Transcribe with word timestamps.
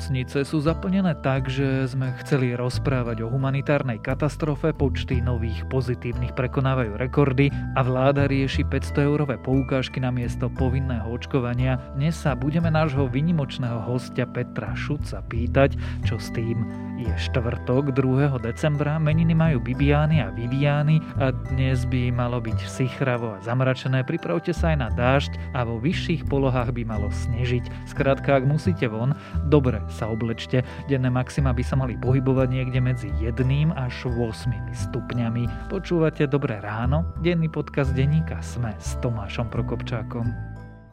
Nemocnice 0.00 0.48
sú 0.48 0.64
zaplnené 0.64 1.12
tak, 1.20 1.52
že 1.52 1.84
sme 1.84 2.16
chceli 2.24 2.56
rozprávať 2.56 3.20
o 3.20 3.28
humanitárnej 3.28 4.00
katastrofe, 4.00 4.72
počty 4.72 5.20
nových 5.20 5.68
pozitívnych 5.68 6.32
prekonávajú 6.32 6.96
rekordy 6.96 7.52
a 7.76 7.84
vláda 7.84 8.24
rieši 8.24 8.64
500-eurové 8.64 9.36
poukážky 9.44 10.00
na 10.00 10.08
miesto 10.08 10.48
povinného 10.56 11.04
očkovania. 11.04 11.76
Dnes 11.92 12.16
sa 12.16 12.32
budeme 12.32 12.72
nášho 12.72 13.12
vynimočného 13.12 13.84
hostia 13.84 14.24
Petra 14.24 14.72
Šuca 14.72 15.20
pýtať, 15.20 15.76
čo 16.08 16.16
s 16.16 16.32
tým. 16.32 16.64
Je 16.96 17.12
štvrtok 17.20 17.92
2. 17.92 18.40
decembra, 18.40 18.96
meniny 18.96 19.36
majú 19.36 19.60
Bibiány 19.60 20.24
a 20.24 20.32
Viviány 20.32 21.00
a 21.20 21.28
dnes 21.52 21.84
by 21.84 22.08
malo 22.08 22.40
byť 22.40 22.56
sichravo 22.64 23.36
a 23.36 23.42
zamračené. 23.44 24.00
Pripravte 24.08 24.56
sa 24.56 24.72
aj 24.72 24.76
na 24.80 24.88
dážď 24.96 25.36
a 25.52 25.64
vo 25.68 25.76
vyšších 25.76 26.24
polohách 26.24 26.72
by 26.72 26.88
malo 26.88 27.12
snežiť. 27.12 27.84
Skrátka, 27.84 28.40
ak 28.40 28.48
musíte 28.48 28.88
von, 28.88 29.12
dobre 29.48 29.80
sa 29.90 30.08
oblečte. 30.08 30.62
Denné 30.86 31.10
maxima 31.10 31.50
by 31.50 31.62
sa 31.66 31.76
mali 31.76 31.98
pohybovať 31.98 32.48
niekde 32.48 32.80
medzi 32.80 33.08
1 33.18 33.36
až 33.74 34.08
8 34.08 34.50
stupňami. 34.70 35.68
Počúvate 35.68 36.30
Dobré 36.30 36.62
ráno? 36.62 37.10
Denný 37.20 37.50
podcast 37.50 37.92
denníka 37.92 38.38
Sme 38.40 38.72
s 38.78 38.96
Tomášom 39.02 39.50
Prokopčákom. 39.50 40.26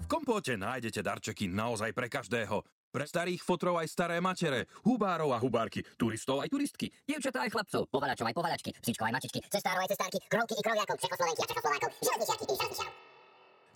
V 0.03 0.07
kompóte 0.09 0.57
nájdete 0.57 0.99
darčeky 1.05 1.47
naozaj 1.47 1.93
pre 1.93 2.09
každého. 2.09 2.65
Pre 2.87 3.05
starých 3.05 3.43
fotrov 3.43 3.77
aj 3.77 3.91
staré 3.91 4.17
matere, 4.23 4.65
hubárov 4.87 5.35
a 5.35 5.37
hubárky, 5.37 5.83
turistov 5.99 6.41
aj 6.41 6.49
turistky. 6.49 6.87
Dievčatá 7.03 7.43
aj 7.43 7.51
chlapcov, 7.51 7.85
povalačov 7.91 8.25
aj 8.25 8.35
povalačky, 8.35 8.71
psíčkov 8.73 9.11
aj 9.11 9.13
mačičky, 9.19 9.39
cestárov 9.51 9.83
aj 9.83 9.91
cestárky, 9.93 10.17
krovky 10.25 10.55
i 10.55 10.63
kroviakov, 10.63 10.95
Čechoslovenky 10.97 11.41
a 11.43 11.47
i 11.47 12.05
železničiarov. 12.07 13.16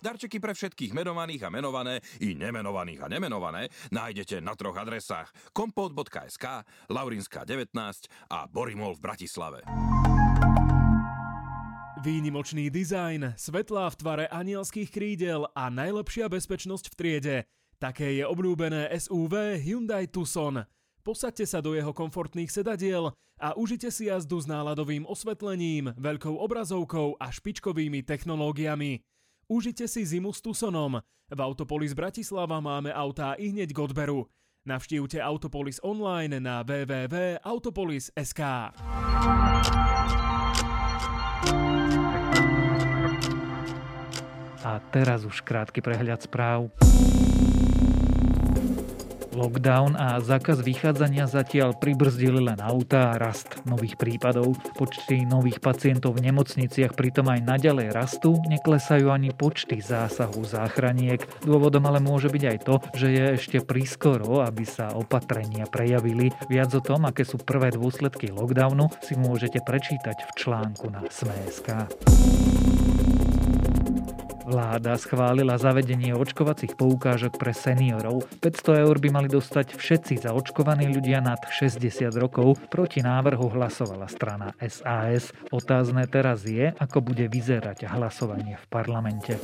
Darčeky 0.02 0.42
pre 0.42 0.50
všetkých 0.50 0.90
menovaných 0.90 1.46
a 1.46 1.54
menované 1.54 2.02
i 2.18 2.34
nemenovaných 2.34 3.00
a 3.00 3.06
nemenované 3.06 3.70
nájdete 3.94 4.42
na 4.42 4.58
troch 4.58 4.74
adresách 4.74 5.30
kompot.sk, 5.54 6.66
Laurinská 6.90 7.46
19 7.46 7.70
a 8.34 8.50
Borimol 8.50 8.98
v 8.98 9.00
Bratislave. 9.00 9.62
Výnimočný 12.02 12.66
dizajn, 12.66 13.38
svetlá 13.38 13.86
v 13.94 13.98
tvare 14.02 14.24
anielských 14.26 14.90
krídel 14.90 15.46
a 15.54 15.70
najlepšia 15.70 16.26
bezpečnosť 16.26 16.90
v 16.90 16.96
triede– 16.98 17.36
Také 17.82 18.14
je 18.14 18.22
obľúbené 18.22 18.94
SUV 18.94 19.58
Hyundai 19.58 20.06
Tucson. 20.06 20.62
Posaďte 21.02 21.50
sa 21.50 21.58
do 21.58 21.74
jeho 21.74 21.90
komfortných 21.90 22.46
sedadiel 22.46 23.10
a 23.42 23.58
užite 23.58 23.90
si 23.90 24.06
jazdu 24.06 24.38
s 24.38 24.46
náladovým 24.46 25.02
osvetlením, 25.02 25.90
veľkou 25.98 26.30
obrazovkou 26.30 27.18
a 27.18 27.26
špičkovými 27.34 28.06
technológiami. 28.06 29.02
Užite 29.48 29.88
si 29.88 30.06
zimu 30.06 30.32
s 30.32 30.42
Tucsonom. 30.42 31.00
V 31.32 31.38
Autopolis 31.40 31.96
Bratislava 31.96 32.60
máme 32.60 32.92
autá 32.92 33.34
i 33.40 33.48
hneď 33.48 33.72
k 33.72 33.78
odberu. 33.78 34.28
Navštívte 34.62 35.18
Autopolis 35.18 35.82
online 35.82 36.38
na 36.38 36.62
www.autopolis.sk. 36.62 38.40
A 44.62 44.78
teraz 44.94 45.26
už 45.26 45.42
krátky 45.42 45.82
prehľad 45.82 46.22
správ. 46.22 46.70
Lockdown 49.32 49.96
a 49.96 50.20
zákaz 50.20 50.60
vychádzania 50.60 51.24
zatiaľ 51.24 51.72
pribrzdili 51.80 52.52
len 52.52 52.60
auta 52.60 53.16
a 53.16 53.18
rast 53.18 53.64
nových 53.64 53.96
prípadov. 53.96 54.52
Počty 54.76 55.24
nových 55.24 55.58
pacientov 55.64 56.20
v 56.20 56.28
nemocniciach 56.28 56.92
pritom 56.92 57.32
aj 57.32 57.40
naďalej 57.40 57.88
rastú, 57.96 58.36
neklesajú 58.44 59.08
ani 59.08 59.32
počty 59.32 59.80
zásahov 59.80 60.44
záchraniek. 60.44 61.24
Dôvodom 61.48 61.88
ale 61.88 62.04
môže 62.04 62.28
byť 62.28 62.44
aj 62.44 62.58
to, 62.60 62.74
že 62.92 63.08
je 63.08 63.24
ešte 63.40 63.58
prískoro, 63.64 64.44
aby 64.44 64.68
sa 64.68 64.92
opatrenia 64.92 65.64
prejavili. 65.64 66.28
Viac 66.52 66.76
o 66.76 66.84
tom, 66.84 67.08
aké 67.08 67.24
sú 67.24 67.40
prvé 67.40 67.72
dôsledky 67.72 68.28
lockdownu, 68.28 68.92
si 69.00 69.16
môžete 69.16 69.64
prečítať 69.64 70.28
v 70.28 70.30
článku 70.36 70.92
na 70.92 71.08
Sme.sk. 71.08 71.88
Vláda 74.42 74.98
schválila 74.98 75.54
zavedenie 75.54 76.18
očkovacích 76.18 76.74
poukážok 76.74 77.38
pre 77.38 77.54
seniorov. 77.54 78.26
500 78.42 78.82
eur 78.82 78.96
by 78.98 79.08
mali 79.14 79.28
dostať 79.30 79.78
všetci 79.78 80.26
zaočkovaní 80.26 80.90
ľudia 80.90 81.22
nad 81.22 81.38
60 81.38 82.10
rokov. 82.18 82.58
Proti 82.66 83.06
návrhu 83.06 83.46
hlasovala 83.46 84.10
strana 84.10 84.50
SAS. 84.58 85.30
Otázne 85.54 86.10
teraz 86.10 86.42
je, 86.42 86.74
ako 86.74 87.14
bude 87.14 87.30
vyzerať 87.30 87.86
hlasovanie 87.86 88.58
v 88.58 88.66
parlamente. 88.66 89.38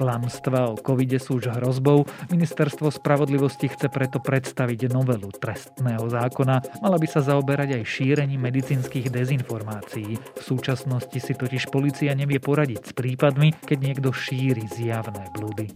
Klamstva 0.00 0.72
o 0.72 0.80
covide 0.80 1.20
sú 1.20 1.36
už 1.36 1.60
hrozbou. 1.60 2.08
Ministerstvo 2.32 2.88
spravodlivosti 2.88 3.68
chce 3.68 3.92
preto 3.92 4.16
predstaviť 4.16 4.88
novelu 4.88 5.28
trestného 5.28 6.08
zákona. 6.08 6.80
Mala 6.80 6.96
by 6.96 7.04
sa 7.04 7.20
zaoberať 7.20 7.76
aj 7.76 7.84
šírením 7.84 8.40
medicínskych 8.48 9.12
dezinformácií. 9.12 10.16
V 10.16 10.40
súčasnosti 10.40 11.20
si 11.20 11.36
totiž 11.36 11.68
policia 11.68 12.16
nevie 12.16 12.40
poradiť 12.40 12.80
s 12.80 12.92
prípadmi, 12.96 13.52
keď 13.60 13.78
niekto 13.92 14.08
šíri 14.08 14.64
zjavné 14.72 15.28
blúdy. 15.36 15.68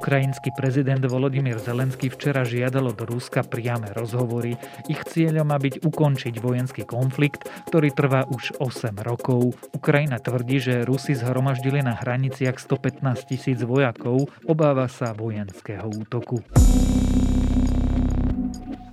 Ukrajinský 0.00 0.56
prezident 0.56 1.04
Volodymyr 1.04 1.60
Zelenský 1.60 2.08
včera 2.08 2.40
žiadal 2.40 2.88
od 2.88 3.04
Ruska 3.04 3.44
priame 3.44 3.92
rozhovory. 3.92 4.56
Ich 4.88 5.04
cieľom 5.04 5.52
má 5.52 5.60
byť 5.60 5.84
ukončiť 5.84 6.40
vojenský 6.40 6.88
konflikt, 6.88 7.44
ktorý 7.68 7.92
trvá 7.92 8.24
už 8.32 8.56
8 8.64 8.96
rokov. 9.04 9.52
Ukrajina 9.76 10.16
tvrdí, 10.16 10.56
že 10.56 10.88
Rusi 10.88 11.12
zhromaždili 11.12 11.84
na 11.84 12.00
hraniciach 12.00 12.56
115 12.56 13.28
tisíc 13.28 13.60
vojakov, 13.60 14.24
obáva 14.48 14.88
sa 14.88 15.12
vojenského 15.12 15.92
útoku. 15.92 16.40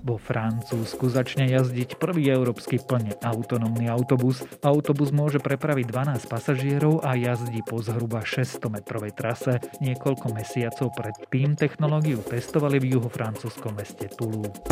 Vo 0.07 0.15
Francúzsku 0.15 1.11
začne 1.11 1.51
jazdiť 1.51 1.99
prvý 1.99 2.31
európsky 2.31 2.79
plne 2.79 3.19
autonómny 3.19 3.91
autobus. 3.91 4.39
Autobus 4.63 5.11
môže 5.11 5.43
prepraviť 5.43 5.83
12 5.83 6.31
pasažierov 6.31 7.03
a 7.03 7.19
jazdí 7.19 7.59
po 7.67 7.83
zhruba 7.83 8.23
600-metrovej 8.23 9.11
trase. 9.11 9.59
Niekoľko 9.83 10.31
mesiacov 10.31 10.95
predtým 10.95 11.59
technológiu 11.59 12.23
testovali 12.23 12.79
v 12.79 12.95
juhofrancúzskom 12.95 13.75
meste 13.75 14.07
Toulouse. 14.15 14.63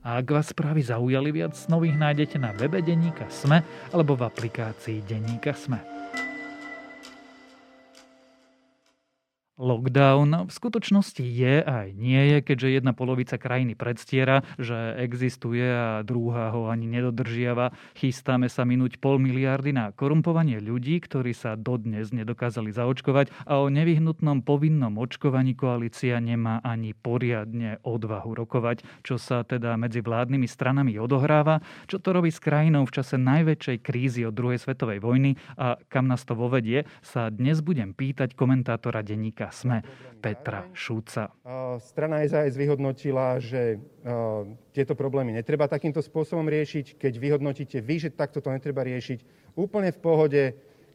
A 0.00 0.24
ak 0.24 0.26
vás 0.32 0.48
správy 0.48 0.80
zaujali 0.80 1.36
viac, 1.36 1.52
nových 1.68 2.00
nájdete 2.00 2.40
na 2.40 2.56
webe 2.56 2.80
Deníka 2.80 3.28
Sme 3.28 3.60
alebo 3.92 4.16
v 4.16 4.24
aplikácii 4.24 5.04
Deníka 5.04 5.52
Sme. 5.52 5.93
Lockdown 9.54 10.50
v 10.50 10.52
skutočnosti 10.52 11.22
je 11.22 11.62
aj 11.62 11.94
nie 11.94 12.18
je, 12.34 12.38
keďže 12.42 12.82
jedna 12.82 12.90
polovica 12.90 13.38
krajiny 13.38 13.78
predstiera, 13.78 14.42
že 14.58 14.98
existuje 14.98 15.62
a 15.62 16.02
druhá 16.02 16.50
ho 16.50 16.66
ani 16.66 16.90
nedodržiava. 16.90 17.70
Chystáme 17.94 18.50
sa 18.50 18.66
minúť 18.66 18.98
pol 18.98 19.22
miliardy 19.22 19.70
na 19.70 19.94
korumpovanie 19.94 20.58
ľudí, 20.58 20.98
ktorí 20.98 21.38
sa 21.38 21.54
dodnes 21.54 22.10
nedokázali 22.10 22.74
zaočkovať 22.74 23.30
a 23.46 23.62
o 23.62 23.70
nevyhnutnom 23.70 24.42
povinnom 24.42 24.90
očkovaní 24.98 25.54
koalícia 25.54 26.18
nemá 26.18 26.58
ani 26.66 26.90
poriadne 26.90 27.78
odvahu 27.86 28.34
rokovať, 28.34 29.06
čo 29.06 29.22
sa 29.22 29.46
teda 29.46 29.78
medzi 29.78 30.02
vládnymi 30.02 30.50
stranami 30.50 30.98
odohráva, 30.98 31.62
čo 31.86 32.02
to 32.02 32.10
robí 32.10 32.34
s 32.34 32.42
krajinou 32.42 32.90
v 32.90 32.94
čase 32.98 33.22
najväčšej 33.22 33.78
krízy 33.86 34.26
od 34.26 34.34
druhej 34.34 34.58
svetovej 34.58 34.98
vojny? 34.98 35.38
A 35.54 35.78
kam 35.86 36.10
nás 36.10 36.26
to 36.26 36.34
vovedie, 36.34 36.90
sa 37.06 37.30
dnes 37.30 37.62
budem 37.62 37.94
pýtať 37.94 38.34
komentátora 38.34 39.06
denníka 39.06 39.43
denníka 39.44 39.52
SME 39.52 39.78
Petra 40.24 40.64
Šúca. 40.72 41.28
Strana 41.84 42.24
SAS 42.24 42.56
vyhodnotila, 42.56 43.36
že 43.44 43.76
tieto 44.72 44.96
problémy 44.96 45.36
netreba 45.36 45.68
takýmto 45.68 46.00
spôsobom 46.00 46.48
riešiť. 46.48 46.96
Keď 46.96 47.12
vyhodnotíte 47.20 47.78
vy, 47.84 48.08
že 48.08 48.10
takto 48.14 48.40
to 48.40 48.48
netreba 48.48 48.80
riešiť, 48.88 49.52
úplne 49.52 49.92
v 49.92 50.00
pohode, 50.00 50.42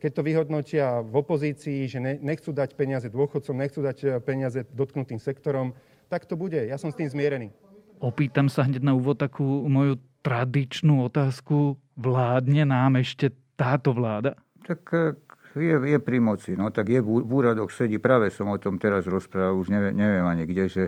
keď 0.02 0.12
to 0.16 0.22
vyhodnotia 0.26 0.86
v 1.06 1.14
opozícii, 1.14 1.86
že 1.86 2.00
nechcú 2.02 2.50
dať 2.50 2.74
peniaze 2.74 3.06
dôchodcom, 3.12 3.54
nechcú 3.54 3.84
dať 3.84 3.98
e, 4.00 4.08
peniaze 4.24 4.64
dotknutým 4.72 5.20
sektorom, 5.20 5.76
tak 6.08 6.24
to 6.24 6.40
bude. 6.40 6.56
Ja 6.56 6.80
som 6.80 6.88
s 6.88 6.96
tým 6.96 7.12
zmierený. 7.12 7.52
Opýtam 8.00 8.48
sa 8.48 8.64
hneď 8.64 8.80
na 8.80 8.96
úvod 8.96 9.20
takú 9.20 9.44
moju 9.68 10.00
tradičnú 10.24 11.04
otázku. 11.04 11.76
Vládne 12.00 12.64
nám 12.64 12.96
ešte 12.96 13.36
táto 13.60 13.92
vláda? 13.92 14.40
Tak 14.64 14.82
e, 14.96 15.20
je, 15.60 15.76
je 15.96 16.00
pri 16.00 16.20
moci. 16.24 16.56
No 16.56 16.72
tak 16.72 16.90
je 16.90 17.04
v, 17.04 17.24
úradoch 17.24 17.70
sedí, 17.70 18.00
práve 18.00 18.32
som 18.32 18.50
o 18.50 18.58
tom 18.58 18.80
teraz 18.80 19.06
rozprával, 19.06 19.60
už 19.60 19.70
neviem, 19.70 19.94
neviem 19.96 20.26
ani 20.26 20.44
kde, 20.48 20.66
že 20.68 20.84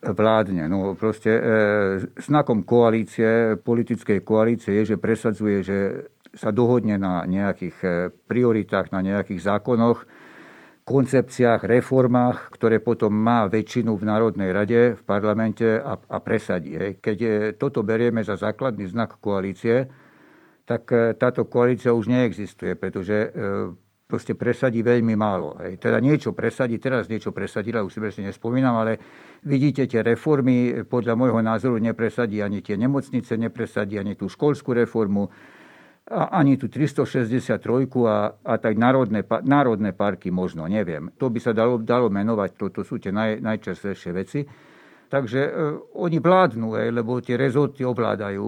vládne. 0.00 0.68
No 0.68 0.96
proste 0.96 1.32
e, 1.36 1.42
znakom 2.20 2.64
koalície, 2.64 3.60
politickej 3.60 4.24
koalície 4.24 4.72
je, 4.80 4.94
že 4.94 4.96
presadzuje, 4.96 5.56
že 5.60 5.78
sa 6.32 6.54
dohodne 6.54 6.96
na 6.96 7.28
nejakých 7.28 7.76
e, 7.84 7.88
prioritách, 8.14 8.94
na 8.94 9.04
nejakých 9.04 9.40
zákonoch, 9.44 10.08
koncepciách, 10.88 11.68
reformách, 11.68 12.50
ktoré 12.56 12.82
potom 12.82 13.14
má 13.14 13.46
väčšinu 13.46 13.94
v 13.94 14.06
Národnej 14.08 14.50
rade, 14.50 14.80
v 14.98 15.02
parlamente 15.06 15.78
a, 15.78 15.94
a 15.94 16.18
presadí. 16.18 16.98
Keď 16.98 17.16
je, 17.20 17.34
toto 17.54 17.86
berieme 17.86 18.24
za 18.26 18.34
základný 18.34 18.90
znak 18.90 19.20
koalície, 19.22 19.86
tak 20.70 20.86
e, 20.94 21.18
táto 21.18 21.50
koalícia 21.50 21.90
už 21.90 22.06
neexistuje, 22.06 22.78
pretože 22.78 23.16
e, 23.18 23.28
proste 24.06 24.38
presadí 24.38 24.86
veľmi 24.86 25.18
málo. 25.18 25.58
Teda 25.82 25.98
niečo 25.98 26.30
presadí, 26.30 26.78
teraz 26.78 27.10
niečo 27.10 27.34
presadila, 27.34 27.82
už 27.82 27.90
si 27.90 27.98
presne 27.98 28.30
nespomínam, 28.30 28.78
ale 28.78 29.02
vidíte, 29.42 29.90
tie 29.90 30.06
reformy 30.06 30.86
podľa 30.86 31.18
môjho 31.18 31.42
názoru 31.42 31.82
nepresadí 31.82 32.38
ani 32.38 32.62
tie 32.62 32.78
nemocnice, 32.78 33.34
nepresadí 33.34 33.98
ani 33.98 34.14
tú 34.14 34.30
školskú 34.30 34.70
reformu, 34.78 35.26
a 36.10 36.42
ani 36.42 36.58
tú 36.58 36.66
363 36.66 37.62
a, 38.02 38.34
a 38.34 38.54
tak 38.58 38.74
národné, 38.74 39.22
národné 39.46 39.94
parky 39.94 40.34
možno, 40.34 40.66
neviem. 40.66 41.14
To 41.22 41.30
by 41.30 41.38
sa 41.38 41.54
dalo, 41.54 41.78
dalo 41.78 42.10
menovať, 42.10 42.58
to, 42.58 42.82
sú 42.82 42.98
tie 42.98 43.14
naj, 43.14 43.38
najčastejšie 43.38 44.10
veci. 44.10 44.42
Takže 45.06 45.40
e, 45.46 45.50
oni 46.02 46.18
vládnu, 46.18 46.74
e, 46.74 46.90
lebo 46.90 47.22
tie 47.22 47.38
rezorty 47.38 47.86
ovládajú, 47.86 48.46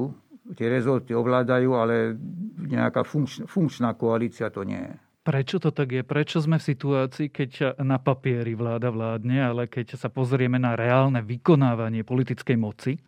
tie 0.58 0.66
rezorty 0.66 1.14
ovládajú, 1.14 1.70
ale 1.74 2.18
nejaká 2.58 3.06
funkč, 3.06 3.46
funkčná 3.46 3.94
koalícia 3.94 4.50
to 4.50 4.66
nie 4.66 4.80
je. 4.80 4.94
Prečo 5.22 5.62
to 5.62 5.70
tak 5.70 5.94
je? 5.94 6.02
Prečo 6.02 6.42
sme 6.42 6.58
v 6.58 6.66
situácii, 6.66 7.30
keď 7.30 7.78
na 7.78 8.02
papieri 8.02 8.58
vláda 8.58 8.90
vládne, 8.90 9.38
ale 9.38 9.62
keď 9.70 9.94
sa 9.94 10.10
pozrieme 10.10 10.58
na 10.58 10.74
reálne 10.74 11.22
vykonávanie 11.22 12.02
politickej 12.02 12.58
moci 12.58 12.98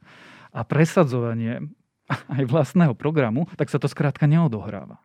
a 0.54 0.62
presadzovanie 0.62 1.58
aj 2.38 2.42
vlastného 2.46 2.94
programu, 2.94 3.50
tak 3.58 3.66
sa 3.66 3.82
to 3.82 3.90
skrátka 3.90 4.30
neodohráva. 4.30 5.02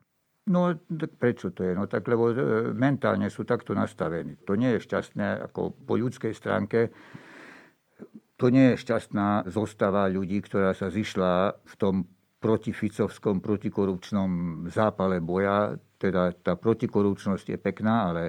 No 0.49 0.73
tak 0.73 1.17
prečo 1.17 1.53
to 1.53 1.61
je? 1.61 1.77
No 1.77 1.85
tak 1.85 2.05
lebo 2.09 2.29
e, 2.29 2.73
mentálne 2.73 3.29
sú 3.29 3.45
takto 3.45 3.77
nastavení. 3.77 4.37
To 4.49 4.57
nie 4.57 4.77
je 4.77 4.85
šťastné 4.85 5.49
ako 5.49 5.73
po 5.73 5.93
ľudskej 5.93 6.33
stránke. 6.33 6.89
To 8.41 8.49
nie 8.49 8.73
je 8.73 8.81
šťastná 8.81 9.49
zostava 9.49 10.09
ľudí, 10.09 10.41
ktorá 10.41 10.73
sa 10.73 10.89
zišla 10.89 11.53
v 11.53 11.75
tom 11.77 11.95
protificovskom, 12.39 13.43
protikorupčnom 13.43 14.31
zápale 14.71 15.19
boja 15.19 15.75
teda 15.99 16.31
tá 16.39 16.55
protikorupčnosť 16.55 17.45
je 17.51 17.57
pekná, 17.59 18.09
ale 18.09 18.23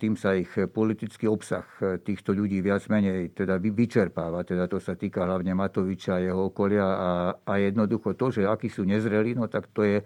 tým 0.00 0.16
sa 0.16 0.32
ich 0.34 0.48
politický 0.50 1.28
obsah 1.28 1.62
týchto 2.00 2.32
ľudí 2.32 2.64
viac 2.64 2.88
menej 2.88 3.36
teda 3.36 3.60
vyčerpáva. 3.60 4.42
Teda 4.42 4.64
to 4.66 4.80
sa 4.80 4.96
týka 4.96 5.28
hlavne 5.28 5.52
Matoviča 5.52 6.18
a 6.18 6.24
jeho 6.24 6.48
okolia 6.50 6.86
a, 6.88 7.10
a 7.44 7.52
jednoducho 7.60 8.16
to, 8.16 8.32
že 8.32 8.48
akí 8.48 8.72
sú 8.72 8.88
nezreli, 8.88 9.36
no 9.36 9.46
tak 9.46 9.68
to 9.70 9.84
je 9.84 10.00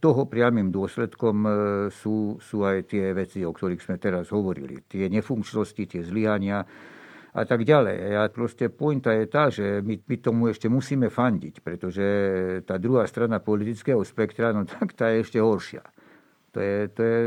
toho 0.00 0.24
priamým 0.24 0.72
dôsledkom 0.72 1.36
e, 1.44 1.50
sú, 1.92 2.40
sú 2.40 2.64
aj 2.64 2.88
tie 2.88 3.12
veci, 3.12 3.44
o 3.44 3.52
ktorých 3.52 3.84
sme 3.84 3.96
teraz 4.00 4.32
hovorili. 4.32 4.80
Tie 4.88 5.06
nefunkčnosti, 5.12 5.84
tie 5.84 6.02
zlyhania 6.02 6.64
a 7.34 7.42
tak 7.42 7.66
ďalej. 7.66 8.14
A 8.14 8.30
proste 8.30 8.70
pointa 8.70 9.10
je 9.10 9.26
tá, 9.26 9.50
že 9.50 9.82
my, 9.82 9.98
my 10.06 10.16
tomu 10.22 10.42
ešte 10.54 10.70
musíme 10.70 11.10
fandiť, 11.10 11.66
pretože 11.66 12.06
tá 12.62 12.78
druhá 12.78 13.04
strana 13.10 13.42
politického 13.42 14.00
spektra, 14.06 14.54
no 14.54 14.62
tak 14.62 14.94
tá 14.94 15.10
je 15.10 15.26
ešte 15.26 15.42
horšia. 15.42 15.82
To 16.54 16.62
je, 16.62 16.76
to 16.94 17.00
je, 17.02 17.18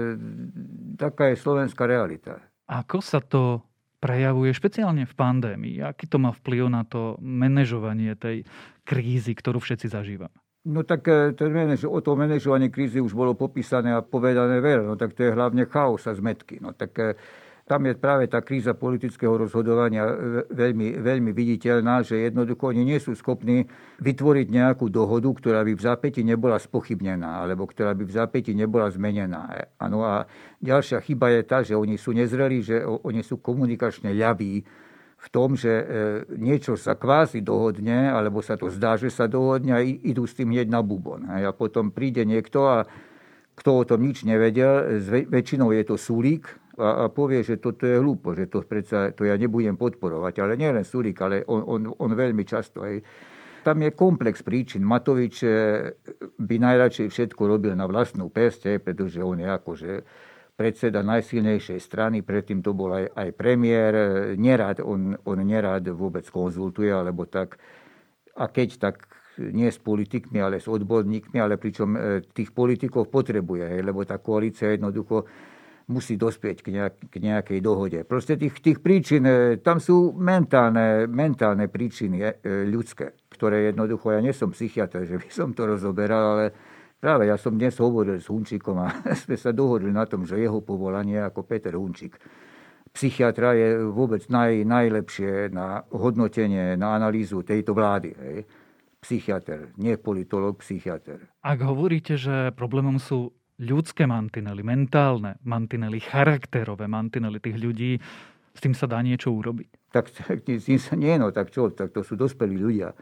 taká 0.95 1.35
je 1.35 1.35
slovenská 1.35 1.83
realita. 1.83 2.39
Ako 2.71 3.03
sa 3.03 3.19
to 3.19 3.67
prejavuje 3.99 4.55
špeciálne 4.55 5.03
v 5.03 5.13
pandémii? 5.13 5.83
Aký 5.83 6.07
to 6.07 6.15
má 6.15 6.31
vplyv 6.31 6.71
na 6.71 6.87
to 6.87 7.19
manažovanie 7.19 8.15
tej 8.15 8.47
krízy, 8.87 9.35
ktorú 9.35 9.59
všetci 9.59 9.91
zažívame? 9.91 10.37
No 10.67 10.83
tak 10.83 11.07
e, 11.07 11.35
ten 11.35 11.51
manaž, 11.51 11.87
o 11.87 11.99
to 12.03 12.15
manažovanie 12.19 12.67
krízy 12.67 12.99
už 12.99 13.15
bolo 13.15 13.35
popísané 13.35 13.95
a 13.95 14.03
povedané 14.03 14.59
veľa. 14.59 14.83
No 14.83 14.95
tak 14.99 15.15
to 15.15 15.27
je 15.27 15.35
hlavne 15.35 15.63
chaos 15.67 16.03
a 16.07 16.15
zmetky. 16.15 16.59
No 16.59 16.75
tak 16.75 16.91
e, 16.99 17.15
tam 17.67 17.83
je 17.83 17.99
práve 17.99 18.31
tá 18.31 18.39
kríza 18.39 18.71
politického 18.71 19.35
rozhodovania 19.35 20.07
veľmi, 20.47 21.03
veľmi 21.03 21.31
viditeľná, 21.35 21.99
že 21.99 22.31
jednoducho 22.31 22.71
oni 22.71 22.87
nie 22.87 22.99
sú 23.03 23.11
schopní 23.11 23.67
vytvoriť 23.99 24.47
nejakú 24.47 24.87
dohodu, 24.87 25.27
ktorá 25.27 25.67
by 25.67 25.75
v 25.75 25.83
zápäti 25.83 26.23
nebola 26.23 26.55
spochybnená, 26.63 27.43
alebo 27.43 27.67
ktorá 27.67 27.91
by 27.91 28.07
v 28.07 28.15
zápäti 28.15 28.55
nebola 28.55 28.87
zmenená. 28.87 29.51
Ano, 29.83 30.07
a 30.07 30.23
ďalšia 30.63 31.03
chyba 31.03 31.27
je 31.35 31.41
tá, 31.43 31.59
že 31.59 31.75
oni 31.75 31.99
sú 31.99 32.15
nezreli, 32.15 32.63
že 32.63 32.87
oni 32.87 33.19
sú 33.19 33.43
komunikačne 33.43 34.15
ľaví 34.15 34.63
v 35.17 35.27
tom, 35.27 35.59
že 35.59 35.73
e, 35.73 35.85
niečo 36.39 36.79
sa 36.79 36.95
kvázi 36.95 37.43
dohodne, 37.43 38.07
alebo 38.07 38.39
sa 38.39 38.55
to 38.55 38.71
zdá, 38.71 38.95
že 38.95 39.11
sa 39.11 39.27
dohodne 39.27 39.75
a 39.75 39.83
idú 39.83 40.23
s 40.23 40.39
tým 40.39 40.55
hneď 40.55 40.71
na 40.71 40.79
bubon. 40.79 41.27
A 41.27 41.51
potom 41.51 41.91
príde 41.91 42.23
niekto 42.23 42.63
a 42.63 42.87
kto 43.57 43.81
o 43.81 43.83
tom 43.83 44.05
nič 44.05 44.23
nevedel, 44.23 45.01
väčšinou 45.27 45.73
je 45.73 45.83
to 45.83 45.97
súlík, 45.97 46.45
a, 46.77 47.05
a 47.05 47.09
povie, 47.09 47.41
že 47.41 47.57
toto 47.57 47.89
je 47.89 47.97
hlúpo, 47.97 48.37
že 48.37 48.45
to 48.45 48.61
predsa 48.61 49.09
to 49.17 49.25
ja 49.25 49.33
nebudem 49.33 49.73
podporovať. 49.73 50.33
Ale 50.45 50.53
nielen 50.53 50.85
Surik, 50.85 51.17
ale 51.25 51.41
on, 51.49 51.65
on, 51.65 51.81
on 51.89 52.11
veľmi 52.13 52.45
často. 52.45 52.85
Hej. 52.85 53.01
Tam 53.65 53.81
je 53.81 53.91
komplex 53.97 54.45
príčin. 54.45 54.85
Matovič 54.85 55.43
eh, 55.43 55.97
by 56.37 56.55
najradšej 56.61 57.09
všetko 57.09 57.41
robil 57.49 57.73
na 57.73 57.89
vlastnú 57.89 58.29
peste, 58.29 58.77
pretože 58.77 59.19
on 59.19 59.41
je 59.41 59.49
akože 59.49 59.91
predseda 60.57 61.05
najsilnejšej 61.05 61.77
strany, 61.77 62.25
predtým 62.25 62.65
to 62.65 62.73
bol 62.73 62.89
aj, 62.89 63.13
aj 63.13 63.29
premiér. 63.37 63.93
Nerad, 64.41 64.81
on, 64.81 65.13
on 65.25 65.37
nerad 65.45 65.85
vôbec 65.93 66.25
konzultuje, 66.33 66.89
alebo 66.89 67.29
tak. 67.29 67.61
A 68.37 68.49
keď 68.49 68.69
tak 68.81 69.05
nie 69.37 69.69
s 69.69 69.77
politikmi, 69.77 70.41
ale 70.41 70.57
s 70.57 70.65
odborníkmi, 70.65 71.37
ale 71.41 71.57
pričom 71.57 71.89
eh, 71.93 72.21
tých 72.21 72.53
politikov 72.53 73.09
potrebuje, 73.09 73.81
lebo 73.81 74.05
tá 74.05 74.21
koalícia 74.21 74.73
jednoducho 74.73 75.25
musí 75.87 76.19
dospieť 76.19 76.63
k, 76.63 76.67
nejak, 76.75 76.95
k 77.07 77.15
nejakej 77.23 77.59
dohode. 77.63 77.99
Proste 78.03 78.35
tých, 78.35 78.59
tých 78.59 78.79
príčin, 78.83 79.23
e, 79.23 79.57
tam 79.63 79.79
sú 79.79 80.11
mentálne, 80.15 81.07
mentálne 81.07 81.71
príčiny 81.71 82.17
e, 82.19 82.31
ľudské, 82.67 83.15
ktoré 83.31 83.71
jednoducho, 83.71 84.11
ja 84.11 84.19
nie 84.19 84.35
som 84.35 84.51
psychiatr, 84.51 85.07
že 85.07 85.15
by 85.15 85.29
som 85.31 85.55
to 85.55 85.63
rozoberal, 85.63 86.35
ale 86.35 86.45
práve 86.99 87.31
ja 87.31 87.39
som 87.39 87.55
dnes 87.55 87.79
hovoril 87.79 88.19
s 88.19 88.27
Hunčíkom 88.27 88.75
a 88.83 88.91
sme 89.23 89.39
sa 89.39 89.55
dohodli 89.55 89.89
na 89.95 90.03
tom, 90.03 90.27
že 90.27 90.35
jeho 90.35 90.59
povolanie 90.59 91.23
ako 91.23 91.47
Peter 91.47 91.73
Hunčík 91.75 92.19
psychiatra 92.97 93.53
je 93.53 93.77
vôbec 93.93 94.25
naj, 94.25 94.65
najlepšie 94.65 95.53
na 95.53 95.85
hodnotenie, 95.93 96.73
na 96.73 96.97
analýzu 96.97 97.45
tejto 97.45 97.77
vlády. 97.77 98.09
Hej. 98.17 98.37
Psychiatr, 98.97 99.77
nie 99.77 99.93
politolog, 100.01 100.57
psychiatr. 100.57 101.29
Ak 101.45 101.61
hovoríte, 101.61 102.17
že 102.17 102.49
problémom 102.57 102.97
sú 102.97 103.36
ľudské 103.57 104.05
mantinely, 104.05 104.61
mentálne 104.61 105.41
mantinely, 105.45 106.01
charakterové 106.01 106.85
mantinely 106.85 107.41
tých 107.41 107.57
ľudí, 107.57 107.91
s 108.53 108.59
tým 108.61 108.73
sa 108.73 108.89
dá 108.89 109.01
niečo 109.01 109.33
urobiť? 109.33 109.93
Tak, 109.93 110.05
s 110.45 110.65
tým 110.65 110.81
sa 110.81 110.97
nie, 110.97 111.13
no 111.17 111.29
tak 111.29 111.53
čo, 111.53 111.69
tak 111.73 111.93
to 111.93 112.01
sú 112.01 112.17
dospelí 112.17 112.57
ľudia. 112.57 112.93